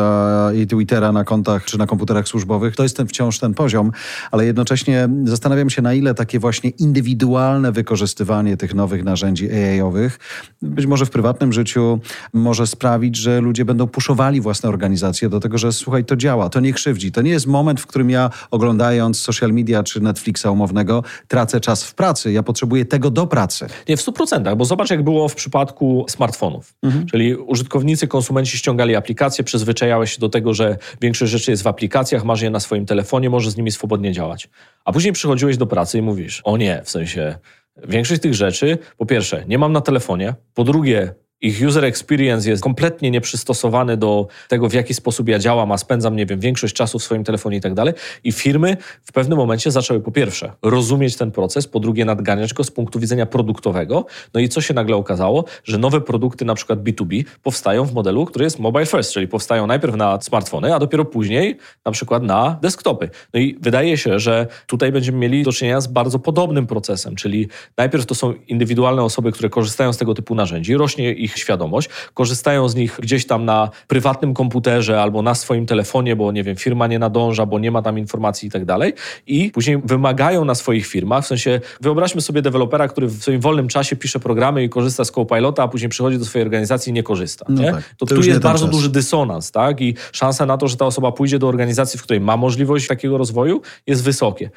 i 0.57 0.67
Twittera 0.67 1.13
na 1.13 1.25
kontach 1.25 1.65
czy 1.65 1.79
na 1.79 1.87
komputerach 1.87 2.29
służbowych. 2.29 2.77
To 2.77 2.83
jest 2.83 2.97
ten, 2.97 3.07
wciąż 3.07 3.39
ten 3.39 3.55
poziom, 3.55 3.93
ale 4.31 4.47
jednocześnie 4.47 5.09
zastanawiam 5.25 5.71
się, 5.71 5.83
na 5.83 5.95
ile 5.95 6.15
takie 6.15 6.39
właśnie 6.39 6.71
indywidualne 6.71 7.73
wykorzystywanie 7.73 8.50
tych 8.57 8.75
nowych 8.75 9.05
narzędzi 9.05 9.51
AI-owych 9.53 10.19
być 10.63 10.87
może 10.87 11.07
w 11.07 11.11
prywatnym 11.11 11.53
życiu 11.53 12.01
może 12.33 12.67
sprawić, 12.67 13.17
że 13.17 13.41
ludzie 13.41 13.65
będą 13.65 13.87
puszowali 13.87 14.41
własne 14.41 14.69
organizacje 14.69 15.29
do 15.29 15.41
tego, 15.41 15.59
że 15.59 15.73
słuchaj, 15.73 16.05
to 16.05 16.17
działa, 16.17 16.49
to 16.49 16.61
nie 16.61 16.73
krzywdzi. 16.73 17.13
To 17.13 17.23
nie 17.23 17.31
jest 17.31 17.47
moment, 17.47 17.81
w 17.81 17.87
którym 17.87 18.11
ja 18.11 18.31
oglądając 18.51 19.21
social 19.21 19.53
media 19.53 19.83
czy 19.83 20.01
Netflixa 20.01 20.47
umownego 20.47 21.05
tracę 21.29 21.61
czas 21.61 21.85
w 21.85 21.95
pracy. 21.95 22.33
Ja 22.33 22.43
potrzebuję 22.43 22.85
tego 22.85 23.11
do 23.11 23.27
pracy. 23.27 23.67
Nie, 23.89 23.97
w 23.97 24.01
100%, 24.01 24.57
bo 24.57 24.65
zobacz 24.65 24.91
jak 24.91 25.05
było 25.05 25.29
w 25.29 25.35
przypadku 25.35 26.05
smartfonów. 26.09 26.75
Mhm. 26.83 27.07
Czyli 27.07 27.37
użytkownicy, 27.37 28.09
konsumenci 28.09 28.59
ściągali 28.59 28.97
aplikacje, 28.97 29.45
przyzwyczajałeś 29.45 30.13
się 30.13 30.21
do 30.21 30.29
tego, 30.29 30.55
że 30.55 30.77
większość 31.01 31.33
rzeczy 31.33 31.51
jest 31.51 31.63
w 31.63 31.67
aplikacjach, 31.67 32.25
masz 32.25 32.41
je 32.41 32.51
na 32.51 32.61
swoim 32.61 32.87
telefonie, 32.87 33.31
możesz 33.31 33.53
z 33.53 33.57
nimi 33.57 33.71
swobodnie 33.71 34.13
działać. 34.13 34.49
A 34.85 34.93
później 34.93 35.13
przychodziłeś 35.13 35.57
do 35.57 35.67
pracy 35.67 35.99
i 35.99 36.03
mówisz, 36.03 36.41
o 36.45 36.57
nie, 36.57 36.83
w 36.85 36.91
sensie 36.91 37.39
Większość 37.77 38.23
tych 38.23 38.35
rzeczy, 38.35 38.79
po 38.97 39.07
pierwsze, 39.07 39.45
nie 39.49 39.59
mam 39.59 39.73
na 39.73 39.81
telefonie, 39.81 40.35
po 40.55 40.65
drugie, 40.65 41.15
ich 41.41 41.67
user 41.69 41.85
experience 41.85 42.51
jest 42.51 42.63
kompletnie 42.63 43.11
nieprzystosowany 43.11 43.97
do 43.97 44.29
tego, 44.49 44.69
w 44.69 44.73
jaki 44.73 44.95
sposób 44.95 45.29
ja 45.29 45.39
działam, 45.39 45.73
a 45.73 45.79
spędzam, 45.79 46.17
nie 46.17 46.27
wiem, 46.27 46.41
większość 46.41 46.75
czasu 46.75 46.99
w 46.99 47.03
swoim 47.03 47.25
telefonie 47.25 47.57
i 47.57 47.61
tak 47.61 47.75
dalej. 47.75 47.95
I 48.25 48.33
firmy 48.33 48.77
w 49.05 49.13
pewnym 49.13 49.39
momencie 49.39 49.71
zaczęły 49.71 50.01
po 50.01 50.13
pierwsze 50.13 50.53
rozumieć 50.63 51.17
ten 51.17 51.31
proces, 51.31 51.67
po 51.67 51.81
drugie 51.81 52.05
nadganiać 52.05 52.55
go 52.55 52.65
z 52.65 52.71
punktu 52.71 53.01
widzenia 53.01 53.27
produktowego. 53.27 54.07
No 54.35 54.41
i 54.41 54.49
co 54.49 54.61
się 54.61 54.75
nagle 54.75 54.97
okazało? 54.97 55.45
Że 55.65 55.79
nowe 55.79 56.01
produkty, 56.01 56.45
na 56.45 56.55
przykład 56.55 56.79
B2B, 56.79 57.25
powstają 57.43 57.85
w 57.85 57.95
modelu, 57.95 58.27
który 58.27 58.45
jest 58.45 58.59
mobile 58.59 58.87
first, 58.87 59.13
czyli 59.13 59.29
powstają 59.29 59.67
najpierw 59.67 59.97
na 59.97 60.21
smartfony, 60.21 60.75
a 60.75 60.79
dopiero 60.79 61.05
później 61.05 61.57
na 61.85 61.93
przykład 61.93 62.23
na 62.23 62.59
desktopy. 62.63 63.11
No 63.35 63.41
i 63.41 63.57
wydaje 63.61 63.99
się, 63.99 64.19
że 64.19 64.47
tutaj 64.67 64.93
będziemy 64.93 65.19
mieli 65.19 65.43
do 65.43 65.53
czynienia 65.53 65.81
z 65.81 65.87
bardzo 65.87 66.19
podobnym 66.19 66.67
procesem, 66.67 67.17
czyli 67.17 67.49
najpierw 67.77 68.07
to 68.07 68.15
są 68.15 68.35
indywidualne 68.49 69.03
osoby, 69.03 69.33
które 69.33 69.49
korzystają 69.49 69.93
z 69.93 69.97
tego 69.97 70.15
typu 70.15 70.35
narzędzi, 70.35 70.77
rośnie 70.77 71.13
ich 71.13 71.30
ich 71.31 71.39
świadomość, 71.39 71.89
korzystają 72.15 72.69
z 72.69 72.75
nich 72.75 72.99
gdzieś 73.03 73.27
tam 73.27 73.45
na 73.45 73.71
prywatnym 73.89 74.35
komputerze 74.35 75.03
albo 75.03 75.23
na 75.23 75.35
swoim 75.35 75.67
telefonie, 75.67 76.17
bo 76.17 76.33
nie 76.33 76.45
wiem, 76.45 76.57
firma 76.57 76.87
nie 76.87 76.99
nadąża, 76.99 77.47
bo 77.47 77.59
nie 77.59 77.71
ma 77.71 77.83
tam 77.83 77.99
informacji 77.99 78.49
i 78.49 78.51
tak 78.51 78.65
dalej. 78.65 78.93
I 79.27 79.51
później 79.51 79.79
wymagają 79.85 80.45
na 80.45 80.55
swoich 80.55 80.87
firmach, 80.87 81.25
w 81.25 81.27
sensie 81.27 81.61
wyobraźmy 81.81 82.21
sobie 82.21 82.43
dewelopera, 82.43 82.89
który 82.89 83.07
w 83.07 83.23
swoim 83.23 83.41
wolnym 83.41 83.69
czasie 83.69 83.97
pisze 83.97 84.21
programy 84.21 84.65
i 84.65 84.69
korzysta 84.69 85.05
z 85.05 85.11
Copilota, 85.11 85.63
a 85.63 85.69
później 85.69 85.89
przychodzi 85.89 86.19
do 86.19 86.25
swojej 86.25 86.45
organizacji 86.45 86.91
i 86.91 86.93
nie 86.93 87.03
korzysta. 87.03 87.47
No 87.49 87.63
nie? 87.63 87.73
Tak, 87.73 87.95
to, 87.99 88.07
to 88.07 88.15
tu 88.15 88.23
jest 88.23 88.41
bardzo 88.41 88.65
czas. 88.65 88.75
duży 88.75 88.89
dysonans, 88.89 89.51
tak? 89.51 89.81
I 89.81 89.95
szansa 90.13 90.47
na 90.47 90.57
to, 90.57 90.69
że 90.69 90.77
ta 90.77 90.87
osoba 90.87 91.13
pójdzie 91.13 91.39
do 91.39 91.49
organizacji, 91.49 91.99
w 91.99 92.03
której 92.03 92.21
ma 92.21 92.37
możliwość 92.37 92.87
takiego 92.87 93.19
rozwoju, 93.19 93.63
jest 93.87 94.05
wysokie. 94.05 94.51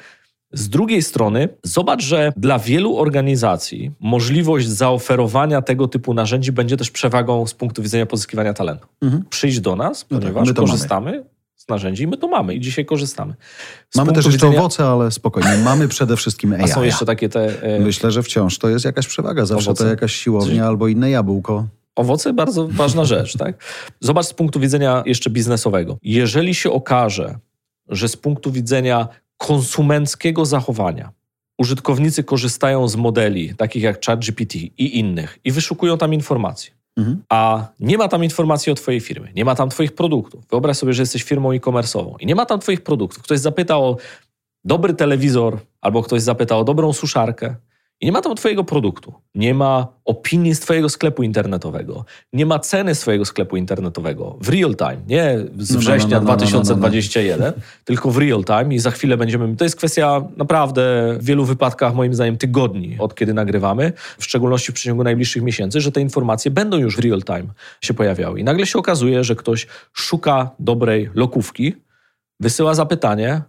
Z 0.54 0.68
drugiej 0.68 1.02
strony, 1.02 1.48
zobacz, 1.62 2.02
że 2.02 2.32
dla 2.36 2.58
wielu 2.58 2.96
organizacji 2.96 3.90
możliwość 4.00 4.68
zaoferowania 4.68 5.62
tego 5.62 5.88
typu 5.88 6.14
narzędzi 6.14 6.52
będzie 6.52 6.76
też 6.76 6.90
przewagą 6.90 7.46
z 7.46 7.54
punktu 7.54 7.82
widzenia 7.82 8.06
pozyskiwania 8.06 8.54
talentu. 8.54 8.86
Mhm. 9.02 9.24
Przyjdź 9.30 9.60
do 9.60 9.76
nas, 9.76 10.06
no 10.10 10.18
tak, 10.18 10.32
ponieważ 10.32 10.48
tak, 10.48 10.56
korzystamy 10.56 11.10
mamy. 11.10 11.24
z 11.56 11.68
narzędzi 11.68 12.02
i 12.02 12.06
my 12.06 12.16
to 12.16 12.28
mamy 12.28 12.54
i 12.54 12.60
dzisiaj 12.60 12.84
korzystamy. 12.84 13.34
Z 13.90 13.96
mamy 13.96 14.12
też 14.12 14.24
jeszcze 14.24 14.46
widzenia... 14.46 14.58
owoce, 14.58 14.84
ale 14.84 15.10
spokojnie. 15.10 15.56
Mamy 15.64 15.88
przede 15.88 16.16
wszystkim 16.16 16.52
AI. 16.52 16.62
A 16.62 16.66
są 16.66 16.82
jeszcze 16.82 17.06
takie 17.06 17.28
te... 17.28 17.62
E... 17.62 17.80
Myślę, 17.80 18.10
że 18.10 18.22
wciąż 18.22 18.58
to 18.58 18.68
jest 18.68 18.84
jakaś 18.84 19.06
przewaga. 19.06 19.46
Zawsze 19.46 19.70
owoce. 19.70 19.84
to 19.84 19.90
jakaś 19.90 20.14
siłownia 20.14 20.62
Coś... 20.62 20.68
albo 20.68 20.88
inne 20.88 21.10
jabłko. 21.10 21.66
Owoce 21.96 22.32
bardzo 22.32 22.68
ważna 22.68 23.04
rzecz, 23.14 23.36
tak? 23.36 23.64
Zobacz 24.00 24.26
z 24.26 24.34
punktu 24.34 24.60
widzenia 24.60 25.02
jeszcze 25.06 25.30
biznesowego. 25.30 25.98
Jeżeli 26.02 26.54
się 26.54 26.72
okaże, 26.72 27.38
że 27.88 28.08
z 28.08 28.16
punktu 28.16 28.52
widzenia 28.52 29.08
konsumenckiego 29.44 30.46
zachowania. 30.46 31.12
Użytkownicy 31.58 32.24
korzystają 32.24 32.88
z 32.88 32.96
modeli 32.96 33.54
takich 33.54 33.82
jak 33.82 34.04
ChatGPT 34.04 34.54
i 34.54 34.98
innych 34.98 35.38
i 35.44 35.52
wyszukują 35.52 35.98
tam 35.98 36.14
informacje. 36.14 36.72
Mhm. 36.96 37.22
A 37.28 37.66
nie 37.80 37.98
ma 37.98 38.08
tam 38.08 38.24
informacji 38.24 38.72
o 38.72 38.74
Twojej 38.74 39.00
firmie, 39.00 39.28
nie 39.36 39.44
ma 39.44 39.54
tam 39.54 39.70
Twoich 39.70 39.94
produktów. 39.94 40.46
Wyobraź 40.46 40.76
sobie, 40.76 40.92
że 40.92 41.02
jesteś 41.02 41.22
firmą 41.22 41.50
e-commerce'ową 41.50 42.14
i 42.20 42.26
nie 42.26 42.34
ma 42.34 42.46
tam 42.46 42.60
Twoich 42.60 42.80
produktów. 42.80 43.22
Ktoś 43.22 43.38
zapytał 43.38 43.84
o 43.84 43.96
dobry 44.64 44.94
telewizor 44.94 45.58
albo 45.80 46.02
ktoś 46.02 46.22
zapytał 46.22 46.60
o 46.60 46.64
dobrą 46.64 46.92
suszarkę 46.92 47.54
i 48.00 48.06
nie 48.06 48.12
ma 48.12 48.20
tam 48.20 48.34
Twojego 48.34 48.64
produktu, 48.64 49.14
nie 49.34 49.54
ma 49.54 49.86
opinii 50.04 50.54
z 50.54 50.60
Twojego 50.60 50.88
sklepu 50.88 51.22
internetowego, 51.22 52.04
nie 52.32 52.46
ma 52.46 52.58
ceny 52.58 52.94
swojego 52.94 53.24
sklepu 53.24 53.56
internetowego 53.56 54.36
w 54.40 54.48
real 54.48 54.76
time, 54.76 54.98
nie 55.06 55.38
z 55.58 55.70
no, 55.70 55.74
no, 55.74 55.80
września 55.80 56.20
no, 56.20 56.24
no, 56.24 56.30
no, 56.30 56.36
2021, 56.36 57.52
tylko 57.84 58.10
w 58.10 58.18
real 58.18 58.44
time 58.44 58.74
i 58.74 58.78
za 58.78 58.90
chwilę 58.90 59.16
będziemy. 59.16 59.56
To 59.56 59.64
jest 59.64 59.76
kwestia 59.76 60.22
naprawdę 60.36 61.14
w 61.20 61.24
wielu 61.24 61.44
wypadkach, 61.44 61.94
moim 61.94 62.14
zdaniem, 62.14 62.38
tygodni 62.38 62.96
od 62.98 63.14
kiedy 63.14 63.34
nagrywamy, 63.34 63.92
w 64.18 64.24
szczególności 64.24 64.72
w 64.72 64.74
przeciągu 64.74 65.04
najbliższych 65.04 65.42
miesięcy, 65.42 65.80
że 65.80 65.92
te 65.92 66.00
informacje 66.00 66.50
będą 66.50 66.76
już 66.76 66.96
w 66.96 67.00
real 67.00 67.22
time 67.22 67.46
się 67.80 67.94
pojawiały. 67.94 68.40
I 68.40 68.44
nagle 68.44 68.66
się 68.66 68.78
okazuje, 68.78 69.24
że 69.24 69.36
ktoś 69.36 69.66
szuka 69.92 70.50
dobrej 70.58 71.10
lokówki, 71.14 71.74
wysyła 72.40 72.74
zapytanie, 72.74 73.42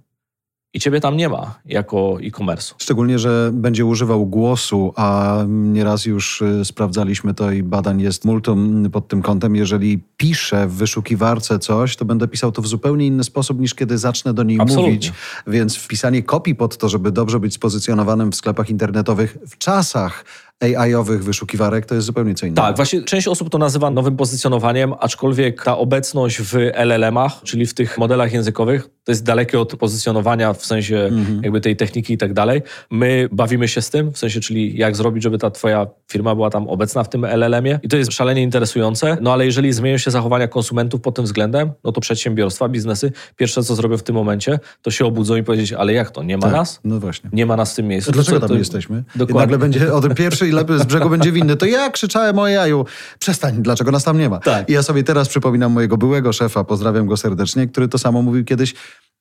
i 0.75 0.79
ciebie 0.79 1.01
tam 1.01 1.17
nie 1.17 1.29
ma 1.29 1.59
jako 1.65 2.17
e-commerce. 2.23 2.73
Szczególnie, 2.77 3.19
że 3.19 3.49
będzie 3.53 3.85
używał 3.85 4.25
głosu, 4.25 4.93
a 4.95 5.37
nieraz 5.47 6.05
już 6.05 6.41
y, 6.41 6.65
sprawdzaliśmy 6.65 7.33
to 7.33 7.51
i 7.51 7.63
badań 7.63 8.01
jest 8.01 8.25
multum 8.25 8.89
pod 8.91 9.07
tym 9.07 9.21
kątem. 9.21 9.55
Jeżeli 9.55 10.03
piszę 10.17 10.67
w 10.67 10.73
wyszukiwarce 10.73 11.59
coś, 11.59 11.95
to 11.95 12.05
będę 12.05 12.27
pisał 12.27 12.51
to 12.51 12.61
w 12.61 12.67
zupełnie 12.67 13.05
inny 13.07 13.23
sposób 13.23 13.59
niż 13.59 13.75
kiedy 13.75 13.97
zacznę 13.97 14.33
do 14.33 14.43
niej 14.43 14.57
Absolutnie. 14.61 14.87
mówić. 14.87 15.11
Więc 15.47 15.75
wpisanie 15.75 16.23
kopii 16.23 16.55
pod 16.55 16.77
to, 16.77 16.89
żeby 16.89 17.11
dobrze 17.11 17.39
być 17.39 17.53
spozycjonowanym 17.53 18.31
w 18.31 18.35
sklepach 18.35 18.69
internetowych 18.69 19.37
w 19.47 19.57
czasach 19.57 20.25
AI-owych 20.61 21.23
wyszukiwarek, 21.23 21.85
to 21.85 21.95
jest 21.95 22.07
zupełnie 22.07 22.35
co 22.35 22.45
innego. 22.45 22.67
Tak, 22.67 22.75
właśnie 22.75 23.03
część 23.03 23.27
osób 23.27 23.49
to 23.49 23.57
nazywa 23.57 23.91
nowym 23.91 24.17
pozycjonowaniem, 24.17 24.93
aczkolwiek 24.99 25.63
ta 25.63 25.77
obecność 25.77 26.41
w 26.41 26.53
LLM-ach, 26.73 27.41
czyli 27.43 27.65
w 27.65 27.73
tych 27.73 27.97
modelach 27.97 28.33
językowych, 28.33 28.89
to 29.05 29.11
jest 29.11 29.23
dalekie 29.23 29.59
od 29.59 29.75
pozycjonowania 29.75 30.53
w 30.53 30.65
sensie 30.65 30.97
mhm. 30.97 31.43
jakby 31.43 31.61
tej 31.61 31.75
techniki 31.75 32.13
i 32.13 32.17
tak 32.17 32.33
dalej. 32.33 32.61
My 32.91 33.29
bawimy 33.31 33.67
się 33.67 33.81
z 33.81 33.89
tym, 33.89 34.11
w 34.11 34.17
sensie, 34.17 34.39
czyli 34.39 34.77
jak 34.77 34.95
zrobić, 34.95 35.23
żeby 35.23 35.37
ta 35.37 35.51
twoja 35.51 35.87
firma 36.11 36.35
była 36.35 36.49
tam 36.49 36.67
obecna 36.67 37.03
w 37.03 37.09
tym 37.09 37.25
LLM-ie 37.25 37.79
i 37.83 37.87
to 37.87 37.97
jest 37.97 38.13
szalenie 38.13 38.41
interesujące, 38.43 39.17
no 39.21 39.33
ale 39.33 39.45
jeżeli 39.45 39.73
zmienią 39.73 39.97
się 39.97 40.11
zachowania 40.11 40.47
konsumentów 40.47 41.01
pod 41.01 41.15
tym 41.15 41.25
względem, 41.25 41.71
no 41.83 41.91
to 41.91 42.01
przedsiębiorstwa, 42.01 42.69
biznesy, 42.69 43.11
pierwsze 43.35 43.63
co 43.63 43.75
zrobią 43.75 43.97
w 43.97 44.03
tym 44.03 44.15
momencie, 44.15 44.59
to 44.81 44.91
się 44.91 45.05
obudzą 45.05 45.35
i 45.35 45.43
powiedzieć, 45.43 45.73
ale 45.73 45.93
jak 45.93 46.11
to, 46.11 46.23
nie 46.23 46.37
ma 46.37 46.43
tak, 46.43 46.51
nas? 46.51 46.79
No 46.83 46.99
właśnie. 46.99 47.29
Nie 47.33 47.45
ma 47.45 47.55
nas 47.55 47.73
w 47.73 47.75
tym 47.75 47.87
miejscu. 47.87 48.11
Dlaczego 48.11 48.39
tam 48.39 48.49
to, 48.49 48.55
jesteśmy? 48.55 49.03
Dokładnie. 49.15 49.35
I 49.35 49.37
nagle 49.37 49.57
będzie 49.57 49.93
o 49.93 50.01
tym 50.01 50.15
pierwszy 50.15 50.47
i 50.47 50.51
lepiej 50.51 50.79
z 50.79 50.83
brzegu 50.83 51.09
będzie 51.09 51.31
winny. 51.31 51.55
To 51.55 51.65
ja 51.65 51.89
krzyczałem 51.89 52.39
o 52.39 52.47
jaju. 52.47 52.85
Przestań, 53.19 53.55
dlaczego 53.59 53.91
nas 53.91 54.03
tam 54.03 54.17
nie 54.17 54.29
ma? 54.29 54.39
Tak. 54.39 54.69
I 54.69 54.73
ja 54.73 54.83
sobie 54.83 55.03
teraz 55.03 55.29
przypominam 55.29 55.71
mojego 55.71 55.97
byłego 55.97 56.33
szefa, 56.33 56.63
pozdrawiam 56.63 57.07
go 57.07 57.17
serdecznie, 57.17 57.67
który 57.67 57.87
to 57.87 57.97
samo 57.97 58.21
mówił 58.21 58.45
kiedyś 58.45 58.73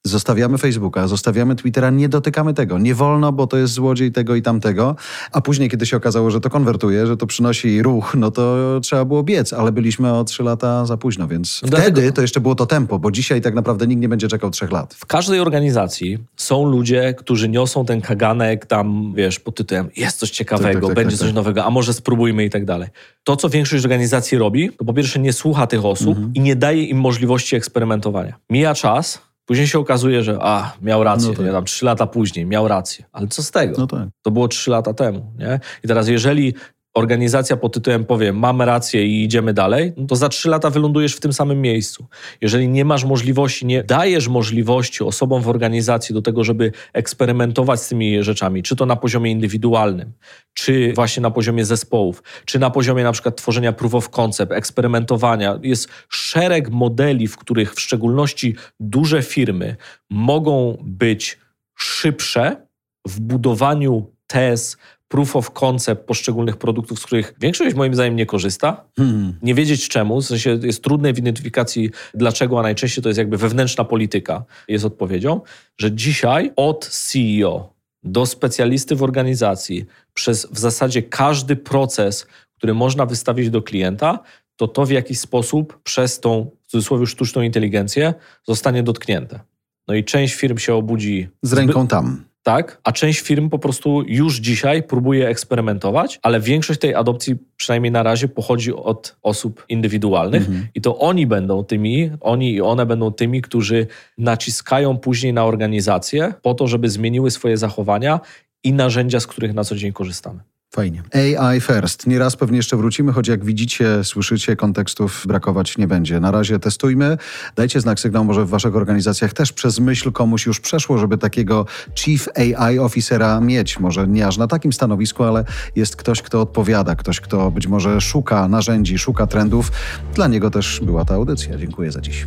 Zostawiamy 0.07 0.59
Facebooka, 0.59 1.09
zostawiamy 1.09 1.57
Twittera, 1.57 1.91
nie 1.91 2.09
dotykamy 2.09 2.55
tego. 2.55 2.79
Nie 2.79 2.95
wolno, 2.95 3.33
bo 3.33 3.47
to 3.47 3.57
jest 3.57 3.73
złodziej 3.73 4.13
tego 4.13 4.35
i 4.35 4.43
tamtego. 4.43 4.97
A 5.33 5.41
później, 5.41 5.71
kiedy 5.71 5.87
się 5.87 5.97
okazało, 5.97 6.31
że 6.31 6.41
to 6.41 6.51
konwertuje, 6.51 7.07
że 7.07 7.17
to 7.17 7.27
przynosi 7.27 7.83
ruch, 7.83 8.15
no 8.15 8.31
to 8.31 8.57
trzeba 8.83 9.05
było 9.05 9.23
biec, 9.23 9.53
ale 9.53 9.73
byliśmy 9.73 10.13
o 10.13 10.25
trzy 10.25 10.43
lata 10.43 10.87
za 10.87 10.97
późno, 10.97 11.29
więc 11.29 11.61
Dlatego... 11.63 11.83
wtedy 11.83 12.13
to 12.13 12.23
jeszcze 12.23 12.41
było 12.41 12.55
to 12.55 12.67
tempo, 12.67 12.99
bo 12.99 13.11
dzisiaj 13.11 13.41
tak 13.41 13.55
naprawdę 13.55 13.87
nikt 13.87 14.03
nie 14.03 14.09
będzie 14.09 14.29
czekał 14.29 14.51
trzech 14.51 14.71
lat. 14.71 14.95
W 14.95 15.07
każdej 15.07 15.41
organizacji 15.41 16.19
są 16.37 16.65
ludzie, 16.65 17.15
którzy 17.19 17.49
niosą 17.49 17.85
ten 17.85 18.01
kaganek 18.01 18.67
tam, 18.67 19.13
wiesz, 19.17 19.41
pod 19.41 19.55
tytułem 19.55 19.89
jest 19.97 20.19
coś 20.19 20.31
ciekawego, 20.31 20.69
tak, 20.69 20.81
tak, 20.81 20.89
tak, 20.89 20.97
będzie 20.97 21.17
tak, 21.17 21.19
coś 21.19 21.29
tak. 21.29 21.35
nowego, 21.35 21.65
a 21.65 21.71
może 21.71 21.95
spróbujmy 21.95 22.45
i 22.45 22.51
tak 22.51 22.65
dalej. 22.65 22.89
To, 23.25 23.37
co 23.37 23.49
większość 23.49 23.85
organizacji 23.85 24.39
robi, 24.39 24.71
to 24.79 24.85
po 24.85 24.95
pierwsze 24.95 25.21
nie 25.21 25.33
słucha 25.33 25.67
tych 25.67 25.85
osób 25.85 26.09
mhm. 26.09 26.35
i 26.35 26.41
nie 26.41 26.57
daje 26.57 26.85
im 26.85 27.01
możliwości 27.01 27.57
eksperymentowania. 27.57 28.35
Mija 28.51 28.75
czas, 28.75 29.19
Później 29.47 29.67
się 29.67 29.79
okazuje, 29.79 30.23
że 30.23 30.39
a, 30.41 30.73
miał 30.83 31.05
rację, 31.05 31.29
no 31.29 31.35
tak. 31.35 31.47
nie, 31.47 31.53
tam 31.53 31.65
trzy 31.65 31.85
lata 31.85 32.07
później 32.07 32.47
miał 32.47 32.69
rację. 32.69 33.05
Ale 33.13 33.29
co 33.29 33.43
z 33.43 33.51
tego? 33.51 33.75
No 33.79 33.87
tak. 33.87 34.09
To 34.23 34.31
było 34.31 34.49
trzy 34.49 34.71
lata 34.71 34.95
temu, 34.95 35.33
nie? 35.39 35.61
I 35.85 35.89
teraz 35.89 36.09
jeżeli 36.09 36.55
organizacja 36.95 37.57
pod 37.57 37.75
tytułem 37.75 38.05
powie, 38.05 38.33
mamy 38.33 38.65
rację 38.65 39.07
i 39.07 39.25
idziemy 39.25 39.55
dalej, 39.55 39.93
no 39.97 40.07
to 40.07 40.17
za 40.17 40.29
trzy 40.29 40.49
lata 40.49 40.71
wylądujesz 40.71 41.17
w 41.17 41.21
tym 41.21 41.33
samym 41.33 41.61
miejscu. 41.61 42.07
Jeżeli 42.41 42.69
nie 42.69 42.85
masz 42.85 43.05
możliwości, 43.05 43.67
nie 43.67 43.85
dajesz 43.85 44.29
możliwości 44.29 45.05
osobom 45.05 45.43
w 45.43 45.49
organizacji 45.49 46.15
do 46.15 46.23
tego, 46.23 46.45
żeby 46.45 46.73
eksperymentować 46.93 47.81
z 47.81 47.89
tymi 47.89 48.23
rzeczami, 48.23 48.63
czy 48.63 48.77
to 48.77 48.87
na 48.87 48.97
poziomie 48.97 49.31
indywidualnym, 49.31 50.13
czy 50.55 50.93
właśnie 50.93 51.21
na 51.21 51.31
poziomie 51.31 51.65
zespołów, 51.65 52.23
czy 52.45 52.59
na 52.59 52.71
poziomie 52.71 53.05
na 53.05 53.13
przykład 53.13 53.37
tworzenia 53.37 53.73
proof 53.73 53.95
of 53.95 54.11
concept, 54.11 54.53
eksperymentowania. 54.53 55.59
Jest 55.63 55.89
szereg 56.09 56.71
modeli, 56.71 57.29
w 57.29 57.37
których 57.37 57.75
w 57.75 57.81
szczególności 57.81 58.55
duże 58.81 59.23
firmy 59.23 59.77
mogą 60.11 60.79
być 60.83 61.39
szybsze 61.75 62.67
w 63.07 63.21
budowaniu 63.21 64.15
tez, 64.27 64.77
proof 65.09 65.37
of 65.37 65.51
concept 65.51 66.07
poszczególnych 66.07 66.57
produktów, 66.57 66.99
z 66.99 67.07
których 67.07 67.35
większość 67.41 67.77
moim 67.77 67.95
zdaniem 67.95 68.17
nie 68.17 68.27
korzysta. 68.27 68.85
Hmm. 68.97 69.35
Nie 69.43 69.55
wiedzieć 69.55 69.89
czemu, 69.89 70.21
w 70.21 70.27
sensie 70.27 70.59
jest 70.63 70.85
trudne 70.85 71.13
w 71.13 71.19
identyfikacji 71.19 71.91
dlaczego, 72.15 72.59
a 72.59 72.63
najczęściej 72.63 73.03
to 73.03 73.09
jest 73.09 73.19
jakby 73.19 73.37
wewnętrzna 73.37 73.85
polityka 73.85 74.45
jest 74.69 74.85
odpowiedzią, 74.85 75.41
że 75.79 75.93
dzisiaj 75.93 76.53
od 76.57 76.89
CEO 76.89 77.75
do 78.03 78.27
specjalisty 78.27 78.97
w 78.97 79.03
organizacji 79.03 79.85
przez 80.15 80.47
w 80.51 80.59
zasadzie 80.59 81.03
każdy 81.03 81.57
proces, 81.57 82.27
który 82.57 82.75
można 82.75 83.07
wystawić 83.07 83.51
do 83.51 83.63
klienta, 83.63 84.19
to 84.57 84.69
to 84.69 84.87
w 84.87 84.91
jakiś 84.91 85.21
sposób 85.21 85.83
przez 85.83 86.21
tą 86.21 86.51
w 86.63 86.67
cudzysłowie 86.67 87.07
sztuczną 87.07 87.43
inteligencję 87.43 88.15
zostanie 88.47 88.83
dotknięte. 88.83 89.41
No 89.89 89.95
i 89.95 90.05
część 90.05 90.35
firm 90.35 90.59
się 90.59 90.75
obudzi 90.75 91.29
z 91.43 91.53
ręką 91.53 91.87
tam 91.87 92.25
tak? 92.45 92.81
A 92.85 92.93
część 92.93 93.21
firm 93.21 93.51
po 93.51 93.59
prostu 93.59 94.03
już 94.07 94.37
dzisiaj 94.37 94.83
próbuje 94.83 95.29
eksperymentować, 95.29 96.19
ale 96.23 96.41
większość 96.41 96.81
tej 96.81 96.95
adopcji, 96.95 97.37
przynajmniej 97.57 97.93
na 97.93 98.03
razie, 98.03 98.29
pochodzi 98.29 98.73
od 98.73 99.17
osób 99.23 99.65
indywidualnych 99.69 100.43
mhm. 100.43 100.69
i 100.75 100.81
to 100.81 100.99
oni 100.99 101.27
będą 101.27 101.65
tymi, 101.65 102.11
oni 102.21 102.53
i 102.53 102.61
one 102.61 102.87
będą 102.87 103.13
tymi, 103.13 103.43
którzy 103.43 103.87
naciskają 104.19 104.99
później 104.99 105.33
na 105.33 105.45
organizację 105.45 106.35
po 106.43 106.55
to, 106.55 106.67
żeby 106.67 106.91
zmieniły 106.91 107.31
swoje 107.31 107.57
zachowania 107.57 108.21
i 108.65 108.73
narzędzia, 108.73 109.21
z 109.21 109.27
których 109.27 109.55
na 109.55 109.65
co 109.65 109.77
dzień 109.77 109.93
korzystamy. 109.93 110.41
Fajnie. 110.75 111.03
AI 111.13 111.61
first. 111.61 112.07
Nieraz 112.07 112.37
pewnie 112.37 112.57
jeszcze 112.57 112.77
wrócimy, 112.77 113.13
choć 113.13 113.29
jak 113.29 113.45
widzicie, 113.45 114.05
słyszycie, 114.05 114.57
kontekstów 114.57 115.25
brakować 115.27 115.79
nie 115.79 115.87
będzie. 115.87 116.21
Na 116.21 116.31
razie 116.31 116.59
testujmy. 116.59 117.19
Dajcie 117.57 117.81
znak 117.81 118.01
sygnał, 118.01 118.25
może 118.25 118.45
w 118.45 118.49
waszych 118.49 118.77
organizacjach 118.77 119.33
też 119.33 119.53
przez 119.53 119.79
myśl 119.79 120.13
komuś 120.13 120.47
już 120.47 120.61
przeszło, 120.61 120.99
żeby 120.99 121.19
takiego 121.19 121.67
Chief 121.95 122.29
AI 122.59 122.79
Officera 122.79 123.41
mieć. 123.41 123.81
Może 123.81 124.09
nie 124.09 124.27
aż 124.27 124.37
na 124.37 124.47
takim 124.47 124.73
stanowisku, 124.73 125.25
ale 125.25 125.45
jest 125.77 125.97
ktoś, 125.97 126.23
kto 126.23 126.41
odpowiada, 126.41 126.97
ktoś, 126.97 127.21
kto 127.21 127.51
być 127.51 127.67
może 127.67 128.01
szuka 128.01 128.49
narzędzi, 128.49 128.99
szuka 128.99 129.27
trendów. 129.27 129.73
Dla 130.15 130.29
niego 130.29 130.51
też 130.51 130.81
była 130.83 131.05
ta 131.05 131.15
audycja. 131.15 131.59
Dziękuję 131.59 131.93
za 131.93 132.01
dziś. 132.01 132.27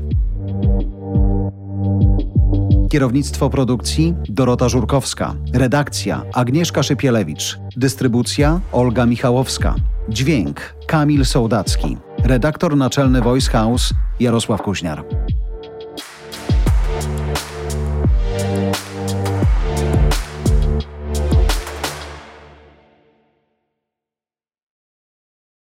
Kierownictwo 2.90 3.50
produkcji 3.50 4.14
Dorota 4.30 4.70
Żurkowska. 4.70 5.36
Redakcja 5.54 6.24
Agnieszka 6.34 6.84
Szypielewicz. 6.84 7.60
Dystrybucja 7.78 8.60
Olga 8.72 9.06
Michałowska. 9.06 9.76
Dźwięk 10.10 10.76
Kamil 10.88 11.26
Sołdacki. 11.26 11.98
Redaktor 12.24 12.78
naczelny 12.78 13.22
Voice 13.22 13.52
House 13.52 13.94
Jarosław 14.20 14.62
Kuźniar. 14.62 15.04